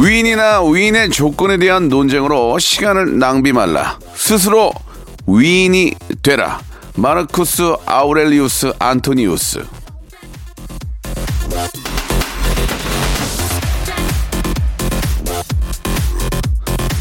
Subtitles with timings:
[0.00, 3.98] 위인이나 위인의 조건에 대한 논쟁으로 시간을 낭비 말라.
[4.14, 4.72] 스스로
[5.26, 6.60] 위인이 되라.
[6.94, 9.64] 마르쿠스 아우렐리우스 안토니우스.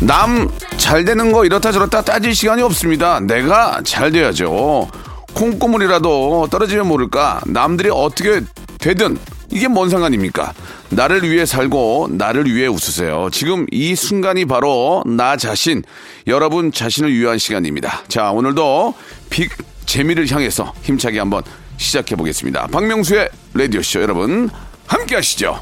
[0.01, 3.19] 남 잘 되는 거 이렇다 저렇다 따질 시간이 없습니다.
[3.19, 4.87] 내가 잘 돼야죠.
[5.33, 7.41] 콩고물이라도 떨어지면 모를까.
[7.45, 8.41] 남들이 어떻게
[8.79, 9.17] 되든
[9.51, 10.53] 이게 뭔 상관입니까?
[10.89, 13.29] 나를 위해 살고 나를 위해 웃으세요.
[13.31, 15.83] 지금 이 순간이 바로 나 자신,
[16.27, 18.03] 여러분 자신을 위한 시간입니다.
[18.07, 18.93] 자, 오늘도
[19.29, 19.51] 빅
[19.85, 21.43] 재미를 향해서 힘차게 한번
[21.77, 22.67] 시작해 보겠습니다.
[22.67, 24.49] 박명수의 라디오쇼 여러분
[24.85, 25.61] 함께 하시죠.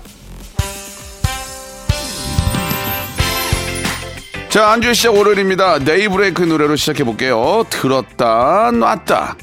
[4.49, 5.79] 자, 안주의 시작 월요일입니다.
[5.79, 7.65] 네이브레이크 노래로 시작해 볼게요.
[7.69, 9.35] 들었다, 놨다.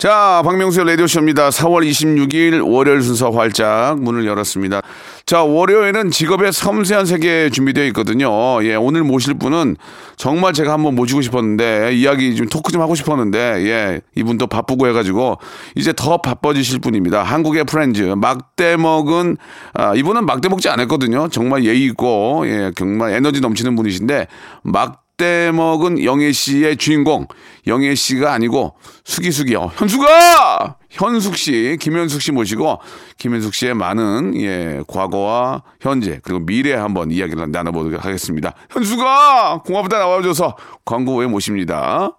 [0.00, 1.48] 자, 박명수의 라디오쇼입니다.
[1.48, 4.80] 4월 26일 월요일 순서 활짝 문을 열었습니다.
[5.26, 8.30] 자, 월요일은 직업의 섬세한 세계 준비되어 있거든요.
[8.62, 9.74] 예, 오늘 모실 분은
[10.16, 15.38] 정말 제가 한번 모시고 싶었는데, 이야기 좀 토크 좀 하고 싶었는데, 예, 이분도 바쁘고 해가지고,
[15.74, 17.24] 이제 더 바빠지실 분입니다.
[17.24, 19.36] 한국의 프렌즈, 막대 먹은,
[19.74, 21.26] 아, 이분은 막대 먹지 않았거든요.
[21.30, 24.28] 정말 예의 있고, 예, 정말 에너지 넘치는 분이신데,
[24.62, 27.26] 막 때 먹은 영애 씨의 주인공.
[27.66, 28.74] 영애 씨가 아니고
[29.04, 29.72] 숙이 숙이요.
[29.74, 30.76] 현숙아!
[30.88, 32.78] 현숙 씨 김현숙 씨 모시고
[33.18, 38.54] 김현숙 씨의 많은 예 과거와 현재 그리고 미래 한번 이야기를 나눠보도록 하겠습니다.
[38.70, 39.62] 현숙아!
[39.66, 42.12] 공화부터 나와줘서 광고 후에 모십니다.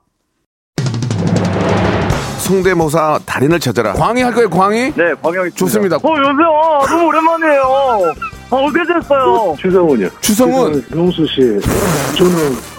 [2.39, 3.93] 성대모사 달인을 찾아라.
[3.93, 4.93] 광희 할 거예요 광희?
[4.95, 5.95] 네, 광영이 좋습니다.
[5.95, 6.81] 어, 여보세요.
[6.87, 7.61] 너무 오랜만이에요.
[8.51, 9.55] 아, 어떻게 됐어요?
[9.57, 10.09] 추성훈이요.
[10.19, 10.83] 추성훈?
[10.89, 11.41] 명수 씨,
[12.17, 12.78] 저는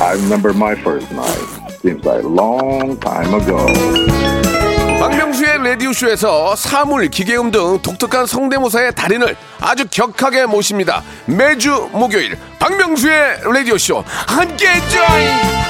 [0.00, 1.70] I remember my first night.
[1.82, 3.66] Seems like a long time ago.
[4.98, 11.02] 박명수의 라디오쇼에서 사물, 기계음 등 독특한 성대모사의 달인을 아주 격하게 모십니다.
[11.26, 15.69] 매주 목요일 박명수의 라디오쇼 함께 join!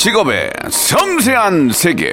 [0.00, 2.10] 직업의 섬세한 세계.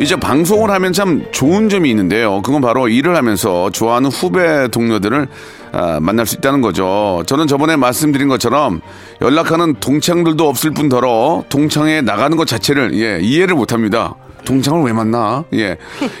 [0.00, 2.42] 이제 방송을 하면 참 좋은 점이 있는데요.
[2.42, 5.28] 그건 바로 일을 하면서 좋아하는 후배 동료들을
[5.70, 7.22] 아, 만날 수 있다는 거죠.
[7.26, 8.80] 저는 저번에 말씀드린 것처럼
[9.20, 14.16] 연락하는 동창들도 없을 뿐더러 동창에 나가는 것 자체를 예, 이해를 못 합니다.
[14.44, 15.44] 동창을 왜 만나?
[15.54, 15.76] 예.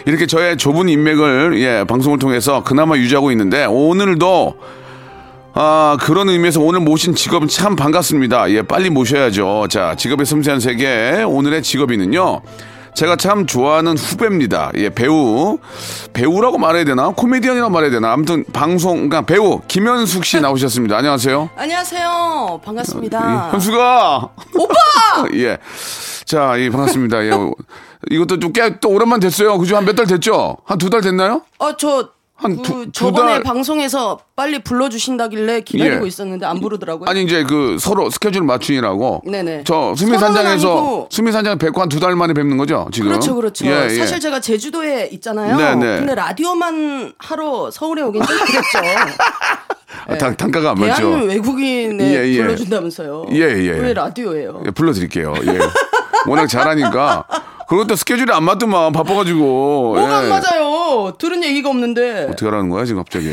[0.06, 4.54] 이렇게 저의 좁은 인맥을 예, 방송을 통해서 그나마 유지하고 있는데 오늘도
[5.56, 8.50] 아, 그런 의미에서 오늘 모신 직업은 참 반갑습니다.
[8.50, 9.68] 예, 빨리 모셔야죠.
[9.70, 11.22] 자, 직업의 섬세한 세계.
[11.26, 12.40] 오늘의 직업인은요.
[12.94, 14.70] 제가 참 좋아하는 후배입니다.
[14.76, 15.58] 예, 배우.
[16.12, 17.10] 배우라고 말해야 되나?
[17.10, 18.12] 코미디언이라고 말해야 되나?
[18.12, 20.96] 아무튼 방송, 그러니까 배우 김현숙 씨 나오셨습니다.
[20.96, 21.50] 안녕하세요.
[21.56, 22.60] 안녕하세요.
[22.64, 23.18] 반갑습니다.
[23.48, 24.28] 예, 현숙아!
[24.58, 24.74] 오빠!
[25.34, 25.58] 예.
[26.24, 27.24] 자, 예, 반갑습니다.
[27.26, 27.30] 예.
[28.10, 29.56] 이것도 좀 꽤 또 오랜만 됐어요.
[29.58, 29.76] 그죠?
[29.76, 30.56] 한 몇 달 됐죠?
[30.64, 31.42] 한 두 달 됐나요?
[31.58, 36.08] 어, 저, 한 그, 두- 두 저번에 달- 방송에서 빨리 불러주신다길래 기다리고 예.
[36.08, 37.08] 있었는데 안 부르더라고요.
[37.08, 39.22] 아니 이제 그 서로 스케줄 맞추느라고.
[39.24, 39.62] 네네.
[39.64, 43.08] 저 수미산장에서 수미산장 뵙고 한 두 달 만에 뵙는 거죠 지금.
[43.10, 43.64] 그렇죠, 그렇죠.
[43.66, 43.96] 예, 예.
[43.96, 45.56] 사실 제가 제주도에 있잖아요.
[45.56, 45.98] 네네.
[46.00, 48.78] 근데 라디오만 하러 서울에 오긴 좀 그랬죠.
[50.08, 51.24] 아, 단, 단가가 안 대한 맞죠?
[51.26, 52.36] 외국인에 예, 예.
[52.42, 53.26] 불러준다면서요.
[53.30, 53.70] 예, 예.
[53.78, 54.62] 왜 라디오예요?
[54.66, 55.34] 예, 불러드릴게요.
[55.46, 55.58] 예.
[56.26, 57.24] 워낙 잘하니까.
[57.68, 59.38] 그것도 스케줄이 안 맞더만 바빠가지고.
[59.94, 60.28] 뭐가 안 예.
[60.28, 60.73] 맞아요?
[61.18, 62.26] 들은 얘기가 없는데.
[62.30, 63.32] 어떻게 하라는 거야 지금 갑자기?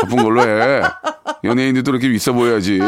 [0.00, 0.82] 바쁜 걸로 해.
[1.44, 2.80] 연예인들도 이렇게 있어 보여야지.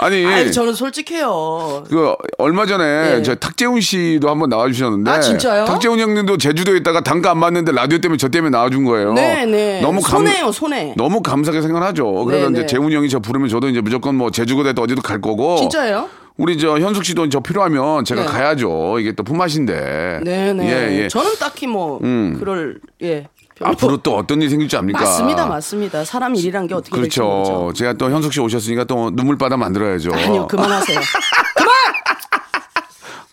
[0.00, 0.24] 아니.
[0.24, 1.84] 아니, 저는 솔직해요.
[1.88, 3.22] 그 얼마 전에 예.
[3.22, 5.64] 저 탁재훈 씨도 한번 나와주셨는데 아, 진짜요?
[5.64, 9.12] 탁재훈 형님도 제주도에 있다가 단가 안 맞는데 라디오 때문에 저 때문에 나와준 거예요.
[9.14, 9.80] 네, 네.
[9.80, 10.94] 너무 감, 손해요, 손해.
[10.96, 12.24] 너무 감사하게 생각하죠.
[12.24, 12.66] 그래서 네, 이제 네.
[12.66, 15.56] 재훈이 형이 저 부르면 저도 이제 무조건 뭐 제주도에 어디도 갈 거고.
[15.56, 16.08] 진짜예요?
[16.38, 18.26] 우리 저 현숙 씨도 저 필요하면 제가 네.
[18.28, 18.98] 가야죠.
[19.00, 20.20] 이게 또 품맛인데.
[20.24, 20.66] 네네.
[20.68, 21.08] 예, 예.
[21.08, 22.36] 저는 딱히 뭐 음.
[22.38, 23.26] 그럴 예.
[23.60, 25.00] 앞으로 또 어떤 일이 생길지 압니까?
[25.00, 26.04] 맞습니다, 맞습니다.
[26.04, 27.28] 사람 일이란 게 어떻게 될지 그렇죠.
[27.28, 27.72] 모르죠.
[27.72, 30.12] 제가 또 현숙 씨 오셨으니까 또 눈물바다 만들어야죠.
[30.14, 30.98] 아니요, 그만하세요.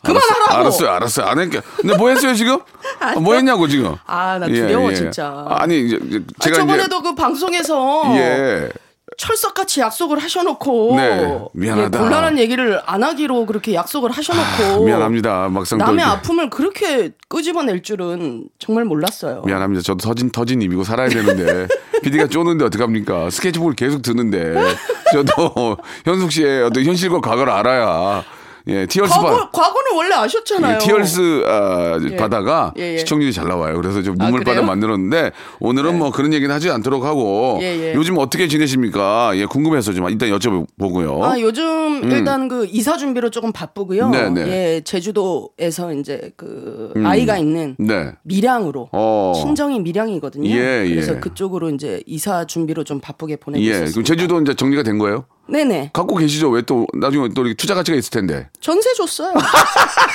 [0.02, 0.60] 알았어, 그만하라고!
[0.60, 1.26] 알았어요, 알았어요.
[1.28, 1.62] 안 할게.
[1.78, 2.60] 근데 뭐 했어요 지금?
[3.00, 3.96] 아, 뭐 했냐고 지금?
[4.06, 5.46] 아, 나 두려워, 진짜.
[5.48, 8.70] 아니 이제 이제 아, 제가 저번에도 그 방송에서 예.
[9.18, 11.98] 철석같이 약속을 하셔놓고 네, 미안하다.
[11.98, 15.50] 예, 곤란한 얘기를 안 하기로 그렇게 약속을 하셔놓고 미안합니다.
[15.50, 19.44] 막상 또 남의 이렇게- 아픔을 그렇게 끄집어낼 줄은 정말 몰랐어요.
[19.46, 19.82] 미안합니다.
[19.84, 21.68] 저도 터진 터진 입이고 살아야 되는데
[22.04, 23.30] PD가 쪼는데 어떡합니까?
[23.30, 24.54] 스케치북을 계속 드는데
[25.14, 28.24] 저도 현숙 씨의 어떤 현실과 과거를 알아야
[28.68, 30.78] 예 티얼스 과거, 바 과거는 원래 아셨잖아요.
[30.78, 32.16] 이 티얼스 아, 예.
[32.16, 32.98] 바다가 예, 예.
[32.98, 33.76] 시청률이 잘 나와요.
[33.76, 34.66] 그래서 좀 아, 눈물바다 그래요?
[34.66, 37.94] 만들었는데 오늘은 뭐 그런 얘기는 하지 않도록 하고 예, 예.
[37.94, 39.32] 요즘 어떻게 지내십니까?
[39.36, 41.22] 예, 궁금해서 좀 일단 여쭤보고요.
[41.22, 44.08] 아, 요즘 일단 그 이사 준비로 조금 바쁘고요.
[44.08, 44.12] 음.
[44.12, 44.48] 네, 네.
[44.48, 48.14] 예, 제주도에서 이제 그 아이가 있는 네.
[48.24, 49.34] 밀양으로 어.
[49.36, 50.50] 친정이 밀양이거든요.
[50.50, 51.20] 예, 그래서 예.
[51.20, 53.70] 그쪽으로 이제 이사 준비로 좀 바쁘게 보내고 예.
[53.70, 53.92] 있습니다.
[53.92, 55.26] 그럼 제주도 이제 정리가 된 거예요?
[55.48, 55.92] 네네.
[55.94, 56.50] 갖고 계시죠?
[56.50, 58.48] 왜 또 나중에 또 이렇게 투자 가치가 있을 텐데.
[58.60, 59.34] 전세 줬어요.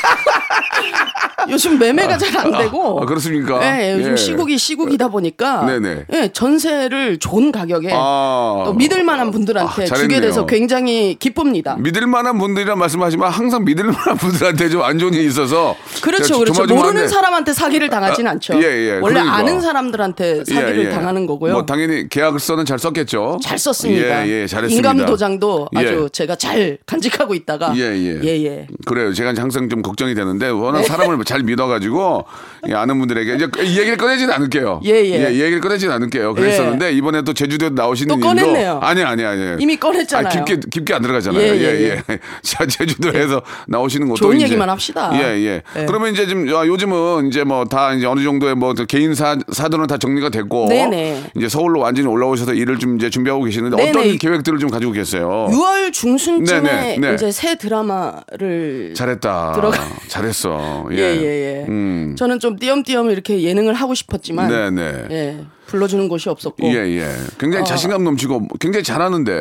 [1.48, 3.00] 요즘 매매가 잘안 되고.
[3.00, 3.60] 아, 그렇습니까?
[3.64, 4.16] 예, 요즘 예.
[4.16, 5.64] 시국이 시국이다 보니까.
[5.64, 6.04] 네네.
[6.12, 8.62] 예, 전세를 좋은 가격에 아.
[8.66, 10.20] 또 믿을 만한 분들한테 아, 주게 잘했네요.
[10.20, 11.76] 돼서 굉장히 기쁩니다.
[11.78, 16.64] 믿을 만한 분들이란 말씀하시면 항상 믿을 만한 분들한테 좀 안 좋은 일이 있어서 그렇죠, 그렇죠.
[16.66, 18.54] 모르는 사람한테 사기를 당하진 아, 않죠.
[18.56, 18.90] 예, 예.
[19.00, 19.34] 원래 그러니까.
[19.36, 20.90] 아는 사람들한테 사기를 예, 예.
[20.90, 21.52] 당하는 거고요.
[21.52, 23.38] 뭐 당연히 계약서는 잘 썼겠죠.
[23.42, 24.26] 잘 썼습니다.
[24.26, 24.90] 예, 예, 잘했습니다.
[24.90, 26.08] 인감 도 장도 아주 예.
[26.10, 28.20] 제가 잘 간직하고 있다가 예, 예.
[28.24, 28.66] 예, 예.
[28.86, 29.12] 그래요.
[29.14, 32.24] 제가 항상 좀 걱정이 되는데 워낙 사람을 잘 믿어가지고
[32.68, 34.80] 예, 아는 분들에게 이제 이 얘기를 꺼내지는 않을게요.
[34.84, 35.32] 예, 예.
[35.32, 36.34] 이 얘기를 꺼내지는 않을게요.
[36.34, 38.80] 그랬었는데 이번에 또 제주도에 나오시는 또 꺼냈네요.
[38.82, 40.26] 아니 아니 아니 이미 꺼냈잖아요.
[40.26, 41.40] 아, 깊게 깊게 안 들어가잖아요.
[41.40, 42.18] 예, 예, 예, 예.
[42.42, 45.10] 자 제주도에서 나오시는 것도 좋은 이제- 얘기만 합시다.
[45.14, 45.62] 예, 예.
[45.76, 45.84] 예.
[45.86, 49.86] 그러면 이제 좀 아, 요즘은 이제 뭐 다 이제 어느 정도의 뭐 개인 사 사들은
[49.86, 51.30] 다 정리가 됐고 네네.
[51.36, 53.90] 이제 서울로 완전히 올라오셔서 일을 좀 이제 준비하고 계시는데 네네.
[53.90, 55.09] 어떤 계획들을 좀 가지고 계세요?
[55.18, 57.14] 6월 중순쯤에 네네, 네.
[57.14, 59.52] 이제 새 드라마를 잘했다.
[59.52, 59.78] 들어가-
[60.08, 60.86] 잘했어.
[60.92, 60.96] 예.
[60.96, 61.24] 예, 예,
[61.62, 61.66] 예.
[61.68, 62.14] 음.
[62.18, 65.04] 저는 좀 띄엄띄엄 이렇게 예능을 하고 싶었지만 네네.
[65.10, 67.08] 예, 불러주는 곳이 없었고 예, 예.
[67.38, 69.32] 굉장히 자신감 넘치고 굉장히 잘하는데.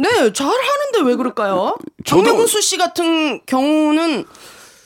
[0.00, 1.76] 네, 잘하는데 왜 그럴까요?
[2.04, 4.24] 저도- 정명수 씨 같은 경우는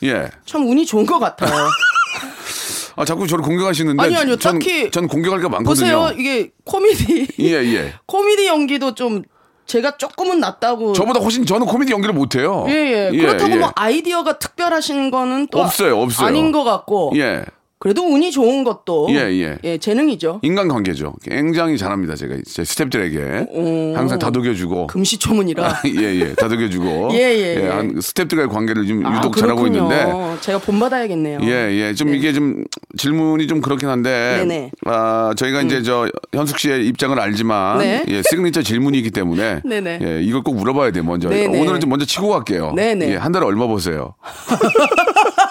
[0.03, 0.29] 예.
[0.45, 1.51] 참 운이 좋은 것 같아요.
[2.95, 4.03] 아, 자꾸 저를 공격하시는데.
[4.03, 5.63] 아니, 아니요, 전, 딱히- 전 공격할 게 많거든요.
[6.09, 7.93] 보세요, 이게 코미디 예, 예.
[8.07, 9.23] 코미디 연기도 좀
[9.69, 10.93] 제가 조금은 낫다고.
[10.93, 12.65] 저보다 훨씬 저는 코미디 연기를 못해요.
[12.67, 13.17] 예, 예.
[13.17, 13.55] 그렇다고 예.
[13.57, 16.27] 뭐 아이디어가 특별하신 거는 또 없어요, 없어요.
[16.27, 17.13] 아닌 것 같고.
[17.15, 17.45] 예.
[17.79, 19.77] 그래도 운이 좋은 것도 예, 예.
[19.77, 20.41] 재능이죠.
[20.43, 21.13] 인간관계죠.
[21.23, 22.13] 굉장히 잘합니다.
[22.17, 24.87] 제가 제 스탭들에게 항상 다독여주고.
[24.87, 25.83] 금시초문이라.
[25.97, 26.33] 예, 예.
[26.33, 27.11] 다독여주고.
[27.15, 27.67] 예, 예, 예.
[27.69, 29.83] 한 스탭들과의 관계를 좀 아, 유독 잘하고 그렇군요.
[29.93, 30.41] 있는데.
[30.41, 31.39] 제가 본받아야겠네요.
[31.43, 31.93] 예, 예.
[31.93, 32.65] 좀 이게 좀
[32.97, 34.39] 질문이 좀 그렇긴 한데.
[34.39, 34.71] 네네.
[34.85, 37.77] 아, 저희가 이제 저 현숙 씨의 입장을 알지만.
[37.77, 38.03] 네.
[38.09, 39.61] 예, 시그니처 질문이기 때문에.
[39.63, 39.99] 네네.
[40.01, 41.29] 예, 이걸 꼭 물어봐야 돼요, 먼저.
[41.29, 41.61] 네네.
[41.61, 42.73] 오늘은 좀 먼저 치고 갈게요.
[42.75, 43.11] 네네.
[43.11, 44.15] 예, 한 달에 얼마 보세요?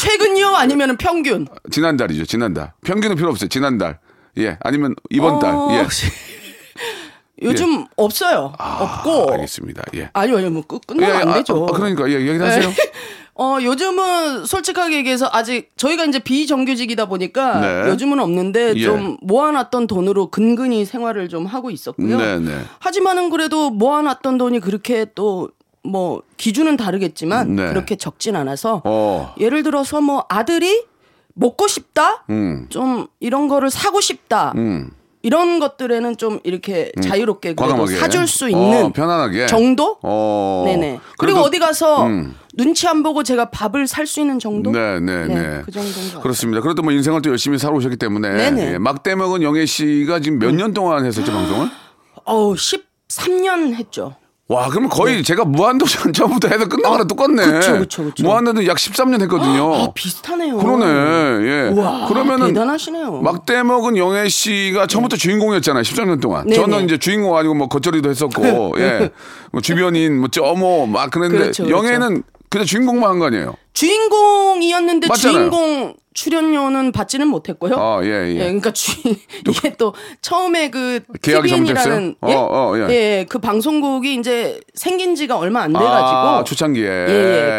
[0.00, 0.46] 최근요?
[0.56, 1.46] 아니면 평균?
[1.70, 2.72] 지난달이죠, 지난달.
[2.84, 3.98] 평균은 필요 없어요, 지난달.
[4.38, 5.54] 예, 아니면 이번 달.
[5.54, 5.86] 어, 예.
[7.42, 8.52] 요즘 없어요.
[8.58, 9.32] 없고.
[9.32, 9.82] 알겠습니다.
[9.96, 10.10] 예.
[10.12, 10.50] 아니요, 아니요.
[10.50, 11.66] 뭐 끝, 끝나면 예, 안 아, 되죠.
[11.70, 12.68] 아, 그러니까, 예, 얘기 하세요.
[12.68, 12.74] 네.
[13.34, 17.90] 어, 요즘은 솔직하게 얘기해서 아직 저희가 이제 비정규직이다 보니까 네.
[17.90, 18.80] 요즘은 없는데 예.
[18.82, 22.18] 좀 모아놨던 돈으로 근근히 생활을 좀 하고 있었고요.
[22.18, 22.58] 네, 네.
[22.80, 25.48] 하지만은 그래도 모아놨던 돈이 그렇게 또
[25.82, 27.68] 뭐 기준은 다르겠지만 네.
[27.68, 29.34] 그렇게 적진 않아서 어.
[29.38, 30.84] 예를 들어서 뭐 아들이
[31.34, 32.66] 먹고 싶다, 음.
[32.68, 34.52] 좀 이런 거를 사고 싶다.
[34.56, 34.90] 음.
[35.22, 37.96] 이런 것들에는 좀 이렇게 자유롭게 그래도 과감하게.
[37.96, 39.46] 사줄 수 있는 어, 편안하게.
[39.48, 39.98] 정도?
[40.02, 40.64] 어.
[40.66, 40.98] 네네.
[41.18, 42.34] 그리고 어디 가서 음.
[42.54, 44.70] 눈치 안 보고 제가 밥을 살 수 있는 정도?
[44.70, 45.62] 네, 네, 네.
[45.64, 46.20] 그 정도인.
[46.22, 46.62] 그렇습니다.
[46.62, 48.66] 그래도 뭐 인생을 또 열심히 살아오셨기 때문에 네네.
[48.68, 48.72] 음.
[48.74, 51.68] 예, 막대먹은 영애 씨가 지금 몇 년 동안 했었죠 방송을?
[52.24, 54.16] 어우, 13년 했죠.
[54.52, 57.42] 와, 그러면 거의 제가 무한도전 처음부터 해서 끝나거나 똑같네.
[57.44, 58.24] 아, 그쵸, 그쵸, 그쵸.
[58.24, 59.72] 무한도전 약 13년 했거든요.
[59.74, 60.56] 아, 비슷하네요.
[60.58, 61.46] 그러네.
[61.46, 61.68] 예.
[61.68, 63.20] 우와, 그러면은 대단하시네요.
[63.20, 65.82] 막대먹은 영애 씨가 처음부터 주인공이었잖아요.
[65.82, 66.44] 13년 동안.
[66.46, 66.56] 네네.
[66.56, 69.10] 저는 이제 주인공 아니고 뭐 겉절이도 했었고, 예.
[69.52, 71.76] 뭐 주변인, 뭐 저모 막 그랬는데 그렇죠, 그렇죠.
[71.86, 73.54] 영애는 그냥 주인공만 한 거 아니에요?
[73.72, 75.38] 주인공이었는데 맞잖아요.
[75.50, 77.76] 주인공 출연료는 받지는 못했고요.
[77.76, 78.38] 아, 예, 예.
[78.38, 78.90] 그러니까 주
[79.48, 82.38] 이게 또 처음에 그 계약이 TVN이라는 잘못됐어요?
[82.40, 82.92] 어, 어, 예.
[82.92, 86.84] 예, 그 방송국이 이제 생긴 지가 얼마 안 돼 가지고 아, 초창기에.
[86.84, 86.88] 예,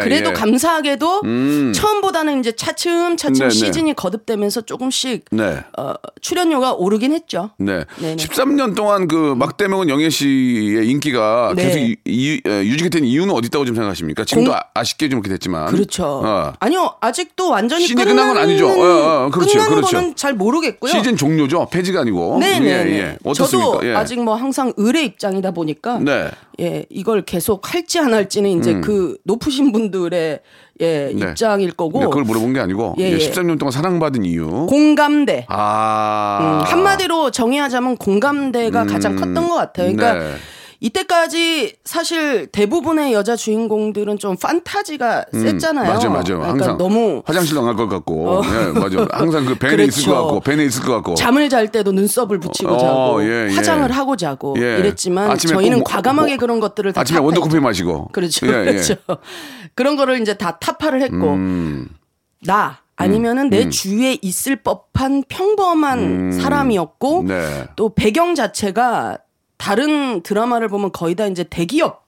[0.04, 0.32] 그래도 예.
[0.34, 1.72] 감사하게도 음.
[1.74, 3.50] 처음보다는 이제 차츰 차츰 네, 네.
[3.50, 5.64] 시즌이 거듭되면서 조금씩 네.
[5.78, 7.50] 어, 출연료가 오르긴 했죠.
[7.56, 7.84] 네.
[8.00, 8.16] 네네.
[8.16, 11.64] 13년 동안 그 막대먹은 영애 씨의 인기가 네.
[11.64, 14.24] 계속 이, 이, 에, 유지가 된 이유는 어디 있다고 좀 생각하십니까?
[14.26, 15.66] 지금도 공- 아, 아쉽게 좀 이렇게 됐지만.
[15.68, 16.01] 그렇죠.
[16.06, 16.52] 어.
[16.60, 18.68] 아니요, 아직도 완전히 시즌이 끝난 건 아니죠.
[18.68, 19.96] 어, 어, 그렇죠, 끝난 그렇죠.
[19.96, 20.90] 거는 잘 모르겠고요.
[20.90, 21.66] 시즌 종료죠.
[21.70, 22.38] 폐지가 아니고.
[22.40, 22.66] 네 네.
[22.66, 23.18] 예, 예.
[23.24, 23.72] 어떻습니까?
[23.72, 23.94] 저도 예.
[23.94, 26.30] 아직 뭐 항상 의뢰 입장이다 보니까 네.
[26.60, 30.40] 예 이걸 계속 할지 안 할지는 이제 그 높으신 분들의
[30.80, 31.18] 예 음.
[31.18, 31.26] 네.
[31.30, 33.18] 입장일 거고 네, 그걸 물어본 게 아니고 예, 예, 예.
[33.18, 34.66] 13년 동안 사랑받은 이유.
[34.68, 36.38] 공감대 아.
[36.40, 39.94] 음, 한마디로 정의하자면 공감대가 음, 가장 컸던 것 같아요.
[39.94, 40.34] 그러니까 네.
[40.82, 45.84] 이때까지 사실 대부분의 여자 주인공들은 좀 판타지가 셌잖아요.
[45.84, 46.24] 음, 맞아요, 맞아요.
[46.24, 49.06] 그러니까 항상 너무 화장실 나갈 것 같고, 예, 맞아요.
[49.12, 50.24] 항상 그 벤에 있을 것 그렇죠.
[50.26, 51.14] 같고, 벤에 있을 것 같고.
[51.14, 53.54] 잠을 잘 때도 눈썹을 붙이고 어, 자고 예, 예.
[53.54, 54.78] 화장을 하고 자고 예.
[54.80, 57.20] 이랬지만 저희는 꼭 뭐- 과감하게 뭐- 그런 것들을 다 아침에.
[57.20, 58.08] 원두커피 마시고.
[58.08, 58.46] 그렇죠.
[58.48, 58.64] 예, 예.
[58.72, 58.96] 그렇죠.
[59.76, 61.88] 그런 거를 이제 다 타파를 했고 음.
[62.44, 67.68] 나 아니면은 내 주위에 있을 법한 평범한 사람이었고 네.
[67.76, 69.18] 또 배경 자체가
[69.62, 72.02] 다른 드라마를 보면 거의 다 이제 대기업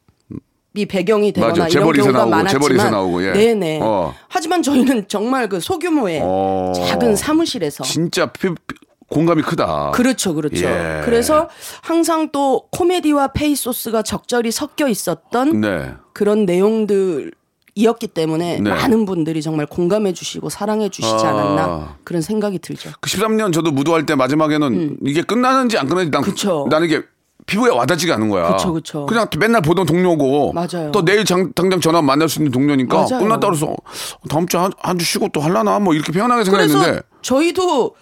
[0.76, 1.68] 이 배경이 되거나 맞아.
[1.68, 3.32] 이런 경우가 나오고, 많았지만 나오고, 예.
[3.32, 3.78] 네네.
[3.80, 4.12] 어.
[4.28, 6.72] 하지만 저희는 정말 그 소규모의 어.
[6.74, 8.74] 작은 사무실에서 진짜 피- 피-
[9.08, 9.92] 공감이 크다.
[9.92, 10.64] 그렇죠, 그렇죠.
[10.66, 11.02] 예.
[11.04, 11.48] 그래서
[11.80, 15.92] 항상 또 코미디와 페이소스가 적절히 섞여 있었던 네.
[16.12, 17.30] 그런 내용들
[17.76, 18.70] 이었기 때문에 네.
[18.70, 21.28] 많은 분들이 정말 공감해 주시고 사랑해 주시지 아.
[21.28, 22.90] 않았나 그런 생각이 들죠.
[23.00, 26.24] 그 13년 저도 무도할 때 마지막에는 이게 끝나는지 안 끝나는지 난, 음.
[26.24, 26.66] 그쵸.
[26.68, 27.02] 나는 이게
[27.46, 28.52] 피부에 와닿지가 않은 거야.
[28.56, 29.06] 그쵸, 그쵸.
[29.06, 30.52] 냥 맨날 보던 동료고.
[30.54, 30.90] 맞아요.
[30.92, 33.18] 또 내일 장- 당장 전화 만날 수 있는 동료니까 맞아요.
[33.22, 37.94] 끝났다 그래서 어, 다음 주에 한, 한주 쉬고 또 할라나 뭐 이렇게 편하게 생각했는데 저희도?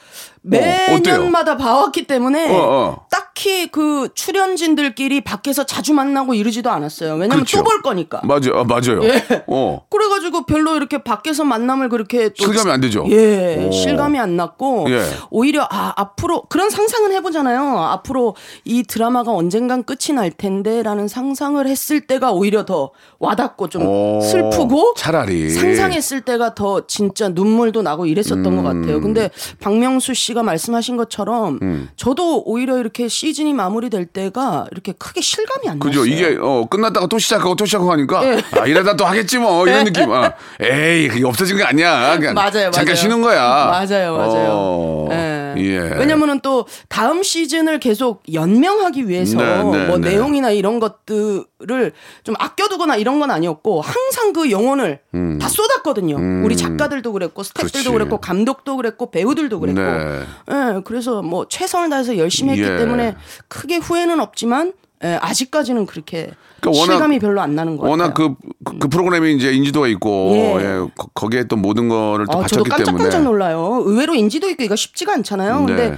[0.43, 3.07] 매년마다 봐왔기 때문에 어, 어.
[3.11, 7.13] 딱히 그 출연진들끼리 밖에서 자주 만나고 이러지도 않았어요.
[7.13, 7.59] 왜냐면 그렇죠.
[7.59, 8.21] 또볼 거니까.
[8.25, 8.57] 맞아요.
[8.57, 9.05] 아, 맞아요.
[9.05, 9.45] 예.
[9.47, 9.83] 어.
[9.89, 13.05] 그래가지고 별로 이렇게 밖에서 만남을 그렇게 또 실감이 안 되죠?
[13.11, 13.71] 예, 오.
[13.71, 15.05] 실감이 안 났고 예.
[15.31, 17.79] 오히려 아 앞으로 그런 상상은 해보잖아요.
[17.79, 18.35] 앞으로
[18.65, 24.21] 이 드라마가 언젠간 끝이 날 텐데라는 상상을 했을 때가 오히려 더 와닿고 좀 오.
[24.21, 25.51] 슬프고 차라리.
[25.51, 28.65] 상상했을 때가 더 진짜 눈물도 나고 이랬었던 것 음.
[28.81, 29.01] 같아요.
[29.01, 29.31] 근데
[29.61, 31.89] 박명수 씨가 말씀하신 것처럼 음.
[31.97, 36.01] 저도 오히려 이렇게 시즌이 마무리될 때가 이렇게 크게 실감이 안 그죠.
[36.01, 36.15] 났어요.
[36.15, 38.43] 이게 어 끝났다가 또 시작하고 또 시작하고 하니까 예.
[38.59, 39.85] 아 이러다 또 하겠지 뭐 이런 예.
[39.85, 40.11] 느낌.
[40.13, 42.17] 아, 에이 그게 없어진 게 아니야.
[42.19, 42.95] 그냥 맞아요, 잠깐 맞아요.
[42.95, 43.41] 쉬는 거야.
[43.67, 44.49] 맞아요, 맞아요.
[44.51, 45.55] 어, 예.
[45.59, 45.79] 예.
[45.99, 50.11] 왜냐면은 또 다음 시즌을 계속 연명하기 위해서 네, 네, 뭐 네.
[50.11, 51.93] 내용이나 이런 것들을
[52.25, 55.01] 좀 아껴두거나 이런 건 아니었고 항상 그 영혼을
[55.41, 56.45] 다 쏟았거든요.
[56.45, 57.93] 우리 작가들도 그랬고 스태프들도 음.
[57.93, 57.99] 그렇지.
[57.99, 59.81] 그랬고 감독도 그랬고 배우들도 그랬고.
[59.81, 60.22] 네.
[60.51, 62.77] 예, 그래서 뭐 최선을 다해서 열심히 했기 예.
[62.77, 63.17] 때문에
[63.49, 64.73] 크게 후회는 없지만
[65.05, 68.15] 예, 아직까지는 그렇게 그러니까 워낙- 실감이 별로 안 나는 것 워낙.
[68.15, 70.61] 그, 그, 그 프로그램이 이제 인지도가 있고 예.
[70.65, 73.83] 예, 거- 거기에 또 모든 거를 또 아, 저도 바쳤기 깜짝깜짝 때문에 놀라요.
[73.85, 75.65] 의외로 인지도 있고 이거 쉽지가 않잖아요.
[75.67, 75.97] 근데 네.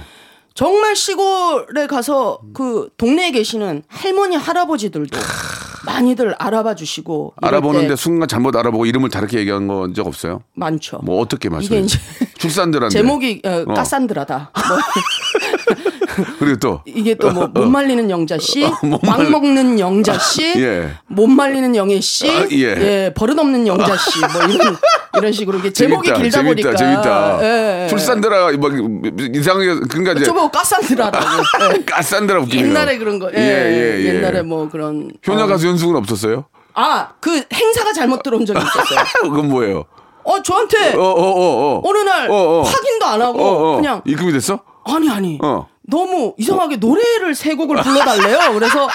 [0.55, 5.17] 정말 시골에 가서 그 동네에 계시는 할머니 할아버지들도
[5.85, 10.41] 많이들 알아봐 주시고 알아보는데 때 순간 잘못 알아보고 이름을 다르게 얘기한 건 적 없어요?
[10.55, 10.99] 많죠.
[11.03, 11.79] 뭐 어떻게 이게 말씀해?
[11.81, 11.99] 이제
[12.37, 13.73] 출산들한테 제목이 어, 어.
[13.73, 14.51] 까산드라다.
[14.67, 14.77] 뭐
[16.39, 20.89] 그리고 또 이게 또 뭐 못 말리는 영자 씨, 못막 말리- 먹는 영자 씨, 예.
[21.07, 22.57] 못 말리는 영애 씨, 아, 예.
[22.57, 23.13] 예.
[23.15, 24.77] 버릇 없는 영자 씨, 뭐 이런
[25.17, 27.39] 이런 식으로 이게 제목이 재밌다, 길다 재밌다, 보니까 재밌다.
[27.83, 27.87] 예.
[27.89, 28.71] 출산들아 막
[29.35, 31.25] 이상하게 그러니까 이제 저보고 까산드라다고.
[31.79, 31.83] 예.
[31.85, 32.67] 까산들아 웃기네요.
[32.67, 33.31] 옛날에 그런 거.
[33.33, 34.15] 예, 예, 예, 예.
[34.15, 35.11] 옛날에 뭐 그런.
[35.27, 35.47] 효녀 어.
[35.47, 36.45] 가수 연숙은 없었어요?
[36.73, 39.29] 아, 그 행사가 잘못 들어온 적이 있었어요.
[39.31, 39.85] 그건 뭐예요?
[40.25, 41.81] 어, 저한테 어, 어, 어, 어.
[41.85, 42.61] 어느 날 어, 어.
[42.63, 43.75] 확인도 안 하고 어, 어.
[43.77, 44.59] 그냥 입금이 됐어?
[44.83, 45.39] 아니 아니.
[45.41, 45.67] 어.
[45.87, 48.53] 너무 이상하게 노래를 세 곡을 불러달래요.
[48.53, 48.85] 그래서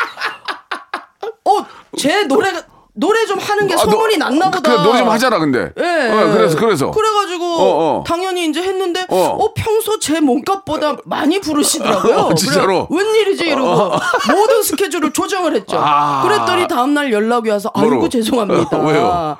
[1.44, 1.66] 어,
[1.97, 4.76] 제 노래가 노래 좀 하는 게 아, 소문이 너- 났나 보다.
[4.76, 5.73] 그 노래 좀 하잖아, 근데.
[5.78, 6.09] 예.
[6.11, 6.90] 어, 그래서 그래서.
[6.90, 8.04] 그래가지고 어, 어.
[8.06, 9.16] 당연히 이제 했는데 어.
[9.40, 12.16] 어, 평소 제 몸값보다 많이 부르시더라고요.
[12.16, 12.88] 어, 진짜로?
[12.88, 13.97] 그래, 웬일이지 이러고
[14.35, 15.78] 모든 스케줄을 조정을 했죠.
[15.80, 16.23] 아.
[16.25, 18.09] 그랬더니 다음 날 연락이 와서 아이고 뭐로?
[18.09, 18.76] 죄송합니다.
[18.76, 19.38] 어, 왜요?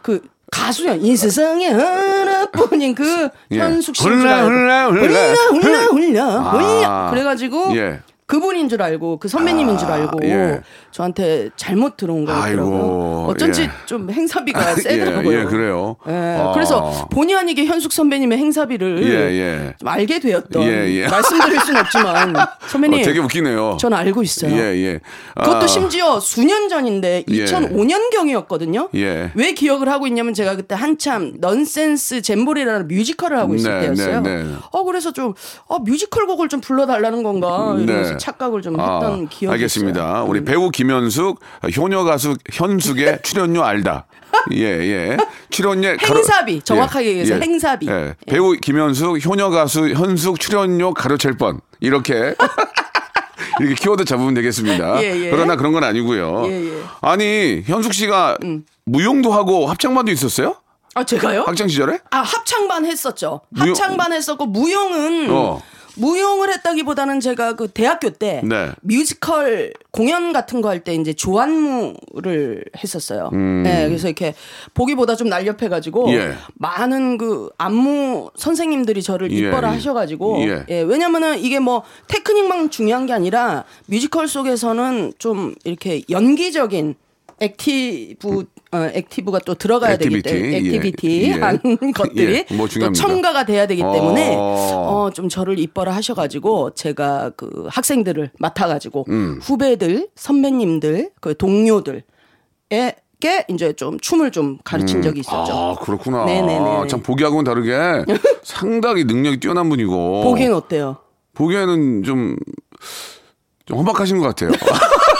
[0.00, 3.58] 그 가수야 이 세상에 하나뿐인 그 예.
[3.58, 5.02] 현숙 씨 훌라, 훌라, 훌라.
[5.02, 6.50] 훌라 훌라 훌라 아.
[6.52, 8.00] 훌라 그래가지고 예.
[8.32, 10.62] 그분인 줄 알고 그 선배님인 줄 알고 예.
[10.90, 12.62] 저한테 잘못 들어온 거더라고요.
[12.62, 13.70] 아이고, 어쩐지 예.
[13.84, 15.36] 좀 행사비가 세더라고요.
[15.36, 15.96] 예, 예, 그래요.
[16.08, 16.52] 예, 아.
[16.54, 19.74] 그래서 본의 아니게 현숙 선배님의 행사비를 예, 예.
[19.78, 21.08] 좀 알게 되었던 예, 예.
[21.12, 22.34] 말씀드릴 수는 없지만
[22.68, 23.76] 선배님 어, 되게 웃기네요.
[23.78, 24.50] 전 알고 있어요.
[24.56, 25.00] 예, 예.
[25.34, 27.44] 그것도 아, 심지어 수년 전인데 예.
[27.44, 28.88] 2005년 경이었거든요.
[28.94, 29.30] 예.
[29.34, 34.20] 왜 기억을 하고 있냐면 제가 그때 한참 넌센스 잼보리라는 뮤지컬을 하고 있을 네, 때였어요.
[34.22, 34.54] 네, 네.
[34.70, 35.34] 어 그래서 좀
[35.66, 38.21] 어, 뮤지컬 곡을 좀 불러달라는 건가 이러면서 네.
[38.22, 40.00] 착각을 좀 아, 했던 기억이 알겠습니다.
[40.00, 40.24] 있어요.
[40.28, 40.44] 우리 음.
[40.44, 41.40] 배우 김현숙,
[41.76, 44.06] 효녀 가수 현숙의 출연료 알다.
[44.52, 45.16] 예, 예.
[45.50, 47.88] 출연료 가로- 행사비, 정확하게 얘기해서 행사비.
[47.88, 48.14] 예.
[48.28, 51.60] 배우 김현숙, 효녀 가수 현숙 출연료 가로챌 뻔.
[51.80, 52.34] 이렇게
[53.60, 55.02] 이렇게 키워드 잡으면 되겠습니다.
[55.02, 55.30] 예, 예.
[55.30, 56.44] 그러나 그런 건 아니고요.
[56.46, 56.78] 예, 음.
[56.78, 56.82] 예.
[57.00, 58.38] 아니, 현숙 씨가
[58.86, 60.56] 무용도 하고 합창반도 있었어요?
[60.94, 61.42] 아 제가요?
[61.46, 61.98] 학창 시절에?
[62.10, 63.40] 아 합창반 했었죠.
[63.50, 65.62] 무용- 합창반 했었고 무용은 어.
[65.96, 68.70] 무용을 했다기보다는 제가 그 대학교 때 네.
[68.82, 73.30] 뮤지컬 공연 같은 거 할 때 이제 조안무를 했었어요.
[73.30, 74.34] 네, 그래서 이렇게
[74.74, 76.12] 보기보다 좀 날렵해가지고 음.
[76.14, 76.32] 예.
[76.54, 79.74] 많은 그 안무 선생님들이 저를 예, 이뻐라 예.
[79.74, 80.64] 하셔가지고 예.
[80.70, 86.94] 예, 왜냐면은 이게 뭐 테크닉만 중요한 게 아니라 뮤지컬 속에서는 좀 이렇게 연기적인
[87.40, 91.32] active 어, active가 또 들어가야 액티비티, 되기 때문에 예, activity 예.
[91.32, 92.92] 하는 것들이 예, 뭐 또.
[92.92, 93.92] 첨가가 돼야 되기 어.
[93.92, 99.38] 때문에 어, 좀 저를 이뻐라 하셔가지고 제가 그 학생들을 맡아가지고 음.
[99.42, 102.02] 후배들 선배님들 그 동료들에
[103.20, 105.52] 게 이제 좀 춤을 좀 가르친 적이 있었죠.
[105.52, 106.24] 아, 그렇구나.
[106.24, 106.88] 네네네.
[106.88, 108.04] 참 보기하고는 다르게
[108.42, 110.22] 상당히 능력이 뛰어난 분이고.
[110.22, 110.96] 보기엔 어때요?
[111.34, 112.36] 보기에는 좀,
[113.64, 114.50] 좀 험악하신 것 같아요.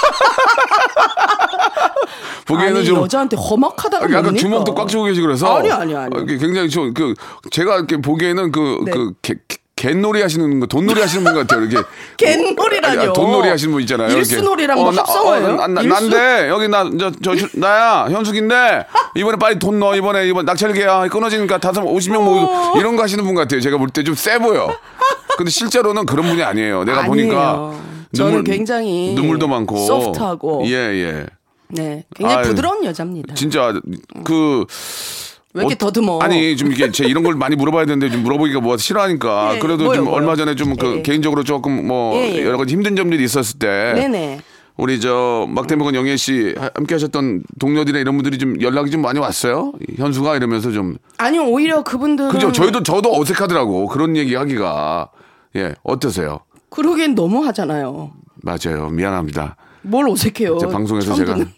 [2.47, 4.41] 보기에는 아니 좀 여자한테 험악하다가 약간 뭡니까?
[4.41, 6.17] 주먹도 꽉 쥐고 계시고 그래서 아니, 아니, 아니.
[6.17, 7.15] 어, 굉장히 좀그
[7.51, 8.91] 제가 이렇게 보기에는 그 네.
[8.93, 11.63] 그 개, 개- 갯놀이 하시는 거, 돈놀이 하시는 분 같아요.
[11.65, 11.83] 이렇게
[12.17, 13.01] 갯놀이라뇨.
[13.01, 14.09] 아니, 돈놀이 하시는 분 있잖아요.
[14.09, 14.21] 이렇게.
[14.21, 15.57] 일수놀이랑 뭐 나- 합성어예요?
[15.57, 15.67] 나?
[15.67, 21.59] 난데 여기 나저 저, 저, 나야 현숙인데 이번에 빨리 돈 넣어 이번에 이번 낙찰계야 끊어지니까
[21.59, 23.61] 다섯 50명 모이고 이런 거 하시는 분 같아요.
[23.61, 24.69] 제가 볼 때 좀 세 보여.
[25.37, 26.85] 근데 실제로는 그런 분이 아니에요.
[26.85, 27.81] 내가 보니까 아니에요.
[28.15, 30.63] 저는 굉장히 눈물도 많고 소프트하고.
[30.67, 31.27] 예 예.
[31.73, 33.35] 네, 굉장히 아유, 부드러운 여자입니다.
[33.35, 33.73] 진짜
[34.25, 34.65] 그
[35.55, 36.19] 왜 이렇게 어, 더듬어?
[36.21, 39.85] 아니 좀 이게 제 이런 걸 많이 물어봐야 되는데 좀 물어보기가 뭐 싫어하니까 예, 그래도
[39.85, 40.17] 뭐요, 좀 뭐요?
[40.17, 41.03] 얼마 전에 좀그 예.
[41.03, 42.43] 개인적으로 조금 뭐 예, 예.
[42.47, 44.41] 여러 가지 힘든 점들이 있었을 때 네네.
[44.79, 49.19] 우리 저 막대먹은 영애 씨 하- 함께 하셨던 동료들이나 이런 분들이 좀 연락이 좀 많이
[49.19, 55.11] 왔어요 현수가 이러면서 좀 아니요 오히려 그분들은 그죠 저희도 저도 어색하더라고 그런 얘기 하기가
[55.57, 58.13] 예 어떠세요 그러기엔 너무 하잖아요.
[58.43, 60.59] 맞아요 미안합니다 뭘 어색해요.
[60.59, 61.49] 제 방송에서 제가 듣는-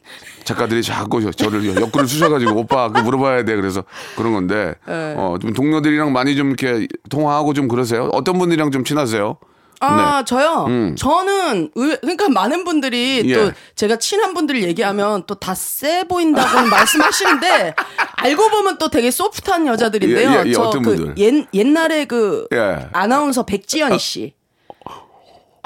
[0.45, 3.83] 작가들이 자꾸 저- 저를 옆구리를 쑤셔가지고 오빠 그 물어봐야 돼 그래서
[4.17, 5.15] 그런 건데 네.
[5.17, 9.39] 어좀 동료들이랑 많이 좀 이렇게 통화하고 좀 그러세요 어떤 분들이랑 좀 친하세요
[9.81, 10.65] 아 저요.
[10.69, 10.95] 음.
[10.97, 13.35] 저는 의- 그러니까 많은 분들이 예.
[13.35, 17.75] 또 제가 친한 분들 얘기하면 또다세 보인다고 말씀하시는데
[18.17, 20.31] 알고 보면 또 되게 소프트한 여자들인데요.
[20.31, 21.15] 예, 예, 예, 저 어떤 그 분들?
[21.19, 22.87] 옛, 옛날에 그 예.
[22.93, 24.33] 아나운서 백지연 씨.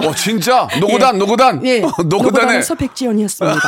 [0.04, 1.80] 어 진짜 노고단 노고단 예.
[1.80, 3.60] 노고단에 노고단에 서 백지연이었습니다.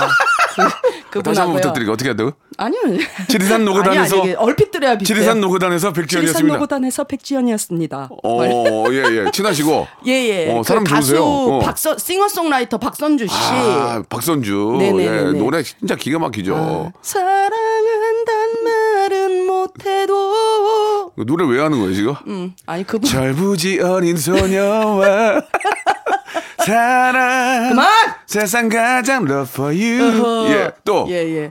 [1.11, 1.57] 그, 다시 한번.
[1.57, 2.33] 부탁드리고 어떻게 해야 돼요?
[2.57, 2.81] 아니요.
[3.29, 5.17] 지리산 노고단에서 아니, 아니, 얼핏 들어야 비슷해요.
[5.17, 6.55] 지리산 노고단에서 지리산 백지연이었습니다.
[6.55, 8.09] 노고단에서 백지연이었습니다.
[8.23, 8.45] 어,
[8.93, 9.31] 예, 예.
[9.33, 9.87] 친하시고.
[10.07, 10.51] 예 예.
[10.55, 11.25] 어, 사람 그 가수 좋으세요.
[11.25, 11.59] 어.
[11.61, 13.35] 박선 싱어송라이터 박선주 씨.
[13.35, 14.77] 아, 박선주.
[14.79, 15.29] 네네네네.
[15.29, 16.93] 예, 노래 진짜 기가 막히죠.
[17.03, 21.13] 사랑한단 말은 못해도.
[21.17, 22.15] 그 노래 왜 하는 거예요, 지금?
[22.27, 25.43] 음, 아니 그분 절부지 어린 소녀와
[26.67, 27.69] 사랑.
[27.71, 27.89] 그만.
[28.27, 30.49] 세상 가장 love for you.
[30.53, 31.07] 예, 또.
[31.09, 31.51] 예 예.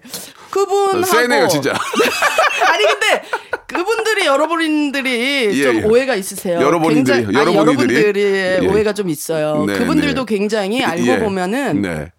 [0.49, 1.71] 그분 세네요, 진짜.
[2.67, 3.21] 아니 근데
[3.67, 5.83] 그분들이 여러분들이 예, 좀 예.
[5.83, 6.59] 오해가 있으세요.
[6.59, 8.21] 여러분들이, 굉장히- 여러분들이?
[8.21, 8.67] 예.
[8.67, 9.65] 오해가 좀 있어요.
[9.65, 10.35] 네, 그분들도 네.
[10.35, 11.19] 굉장히 알고 예.
[11.19, 12.11] 보면은 네.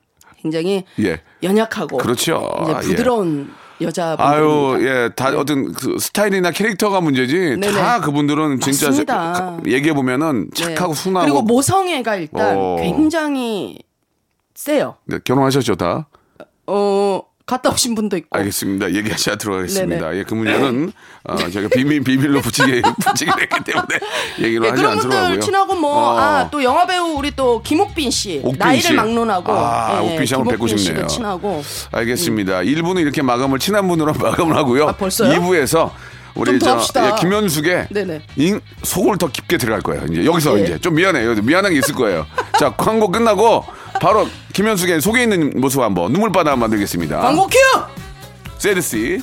[0.42, 1.20] 굉장히 예.
[1.42, 2.36] 연약하고 그렇죠.
[2.66, 2.86] 아, 예.
[2.86, 4.24] 부드러운 여자분들.
[4.24, 7.56] 아유, 예, 다 어떤 그 스타일이나 캐릭터가 문제지.
[7.58, 7.72] 네네.
[7.72, 9.58] 다 그분들은 진짜 맞습니다.
[9.66, 10.74] 얘기해 보면은 네.
[10.74, 11.24] 착하고 순하고.
[11.26, 12.76] 그리고 모성애가 일단 어.
[12.80, 13.78] 굉장히
[14.54, 14.96] 세요.
[15.06, 16.08] 네, 결혼하셨죠, 다?
[16.66, 18.38] 어 갔다 오신 분도 있고.
[18.38, 18.92] 알겠습니다.
[18.94, 20.16] 얘기하지 않도록 하겠습니다.
[20.16, 20.92] 예, 그 문제는
[21.24, 23.98] 어, 저희가 비밀 비밀로 붙이게 붙이기로 했기 때문에
[24.38, 25.40] 얘기를 예, 하지 그런 않도록 분들 하고요.
[25.40, 26.18] 친하고 뭐 어.
[26.18, 28.92] 아또 영화 배우 우리 또 김옥빈 씨 옥빈 나이를 씨.
[28.92, 31.06] 막론하고 아, 옥빈 씨 한번 뵙고 싶네요.
[31.06, 32.60] 친하고 알겠습니다.
[32.60, 34.88] 1부는 이렇게 마감을 친한 분으로 마감을 하고요.
[34.88, 35.30] 아, 벌써요?
[35.40, 35.90] 2부에서
[36.36, 36.78] 우리 저.
[36.96, 37.88] 예, 김현숙의.
[38.36, 40.04] 인, 속을 더 깊게 들어갈 거예요.
[40.10, 40.62] 이제 여기서 예.
[40.62, 41.34] 이제 좀 미안해요.
[41.42, 42.26] 미안한 게 있을 거예요.
[42.58, 43.64] 자, 광고 끝나고
[44.00, 47.20] 바로 김현숙의 속에 있는 모습 한번 눈물바다 만들겠습니다.
[47.20, 47.58] 광고 큐!
[48.58, 49.20] Sad sea.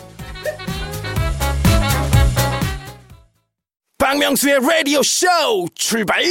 [3.97, 5.25] 박명수의 라디오 쇼
[5.73, 6.21] 출발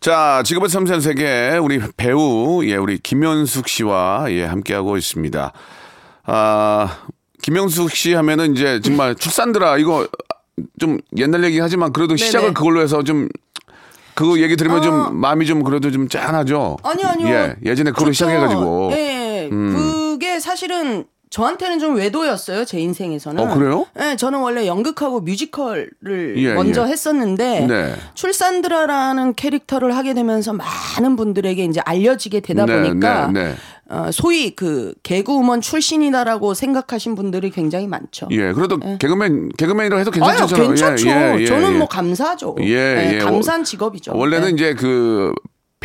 [0.00, 5.52] 자, 직업의 섬세한 세계 우리 배우 예, 우리 김현숙 씨와 예, 함께하고 있습니다.
[6.24, 6.98] 아,
[7.42, 10.06] 김현숙 씨 하면은 이제 정말 출산드라 이거
[10.80, 13.28] 좀 옛날 얘기 하지만 그래도 시작을 그걸로 해서 좀
[14.16, 16.78] 그 얘기 들으면 좀 마음이 좀 그래도 좀 짠하죠.
[16.82, 16.88] 아.
[16.88, 17.28] 아니요, 아니요.
[17.28, 18.12] 예, 예전에 좋죠.
[18.12, 18.90] 시작해가지고.
[18.92, 19.48] 예, 예.
[19.50, 23.42] 그게 사실은 저한테는 좀 외도였어요, 제 인생에서는.
[23.42, 23.86] 어, 그래요?
[23.94, 25.90] 네, 저는 원래 연극하고 뮤지컬을
[26.36, 26.90] 예, 먼저 예.
[26.90, 27.94] 했었는데 네.
[28.14, 33.54] 출산드라라는 캐릭터를 하게 되면서 많은 분들에게 이제 알려지게 되다 네, 보니까 네, 네.
[33.88, 38.28] 어, 소위 그 개그우먼 출신이다라고 생각하신 분들이 굉장히 많죠.
[38.30, 40.68] 예, 그래도 개그맨 개그맨이라고 해도 괜찮잖아요.
[40.68, 41.08] 괜찮죠.
[41.08, 41.78] 예, 예, 예, 저는 예.
[41.78, 41.86] 뭐.
[42.60, 43.18] 예, 네, 예.
[43.18, 44.12] 감사한 직업이죠.
[44.16, 44.52] 원래는 네.
[44.54, 45.32] 이제 그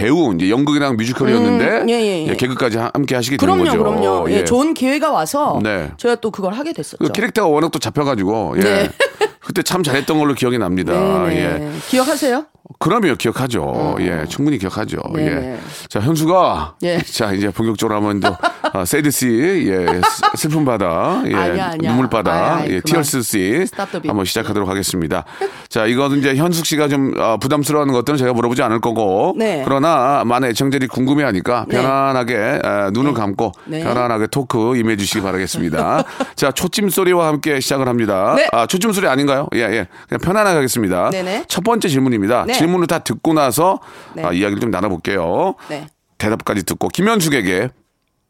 [0.02, 2.36] 배우 이제 연극이랑 뮤지컬이었는데 음, 예, 예, 예.
[2.36, 3.78] 개그까지 하- 함께 하시게 된 그럼요, 거죠.
[3.78, 4.32] 그럼요.
[4.32, 5.92] 예, 좋은 기회가 와서 네.
[5.98, 6.98] 제가 또 그걸 하게 됐었죠.
[7.04, 8.62] 그 캐릭터가 워낙 또 잡혀가지고 예.
[8.62, 8.90] 네.
[9.44, 10.94] 그때 참 잘했던 걸로 기억이 납니다.
[11.28, 11.48] 네, 예.
[11.60, 11.72] 네.
[11.88, 12.46] 기억하세요?
[12.80, 13.96] 그럼요, 기억하죠.
[14.00, 14.98] 예, 충분히 기억하죠.
[15.14, 15.30] 네, 예.
[15.30, 15.60] 네.
[15.90, 17.00] 자, 현수가 예.
[17.02, 18.36] 자 이제 본격적으로 한번 또
[18.74, 19.28] 아, sad sea,
[19.68, 21.92] 예, 스- 슬픈 바다, 예, 아니야, 아니야.
[21.92, 22.82] 눈물 바다, 아이, 아이, 예, 그만.
[22.84, 24.08] Tears sea Stop the beat.
[24.10, 25.26] 한번 시작하도록 하겠습니다.
[25.70, 29.62] 자, 이거는 이제 현숙 씨가 좀 아, 부담스러워하는 것들은 제가 물어보지 않을 거고, 네.
[29.66, 31.78] 그러나 많은 애청자들이 궁금해 하니까 네.
[31.78, 33.84] 편안하게 아, 눈을 감고 네.
[33.84, 36.04] 편안하게 토크 임해 주시기 바라겠습니다.
[36.36, 38.34] 자, 초침 소리와 함께 시작을 합니다.
[38.38, 38.48] 네.
[38.52, 39.48] 아, 초침 소리 아닌가요?
[39.56, 41.10] 예, 예, 그냥 편안하게 하겠습니다.
[41.10, 41.46] 네네.
[41.48, 42.46] 첫 번째 질문입니다.
[42.62, 42.66] 네.
[42.66, 43.80] 질문을 다 듣고 나서
[44.14, 44.24] 네.
[44.24, 45.56] 아, 이야기를 좀 나눠볼게요.
[45.70, 45.88] 네.
[46.18, 47.70] 대답까지 듣고 김현숙에게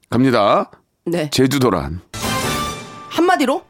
[0.10, 0.72] 갑니다.
[1.06, 1.30] 네.
[1.30, 2.02] 제주도란
[3.10, 3.63] 한마디로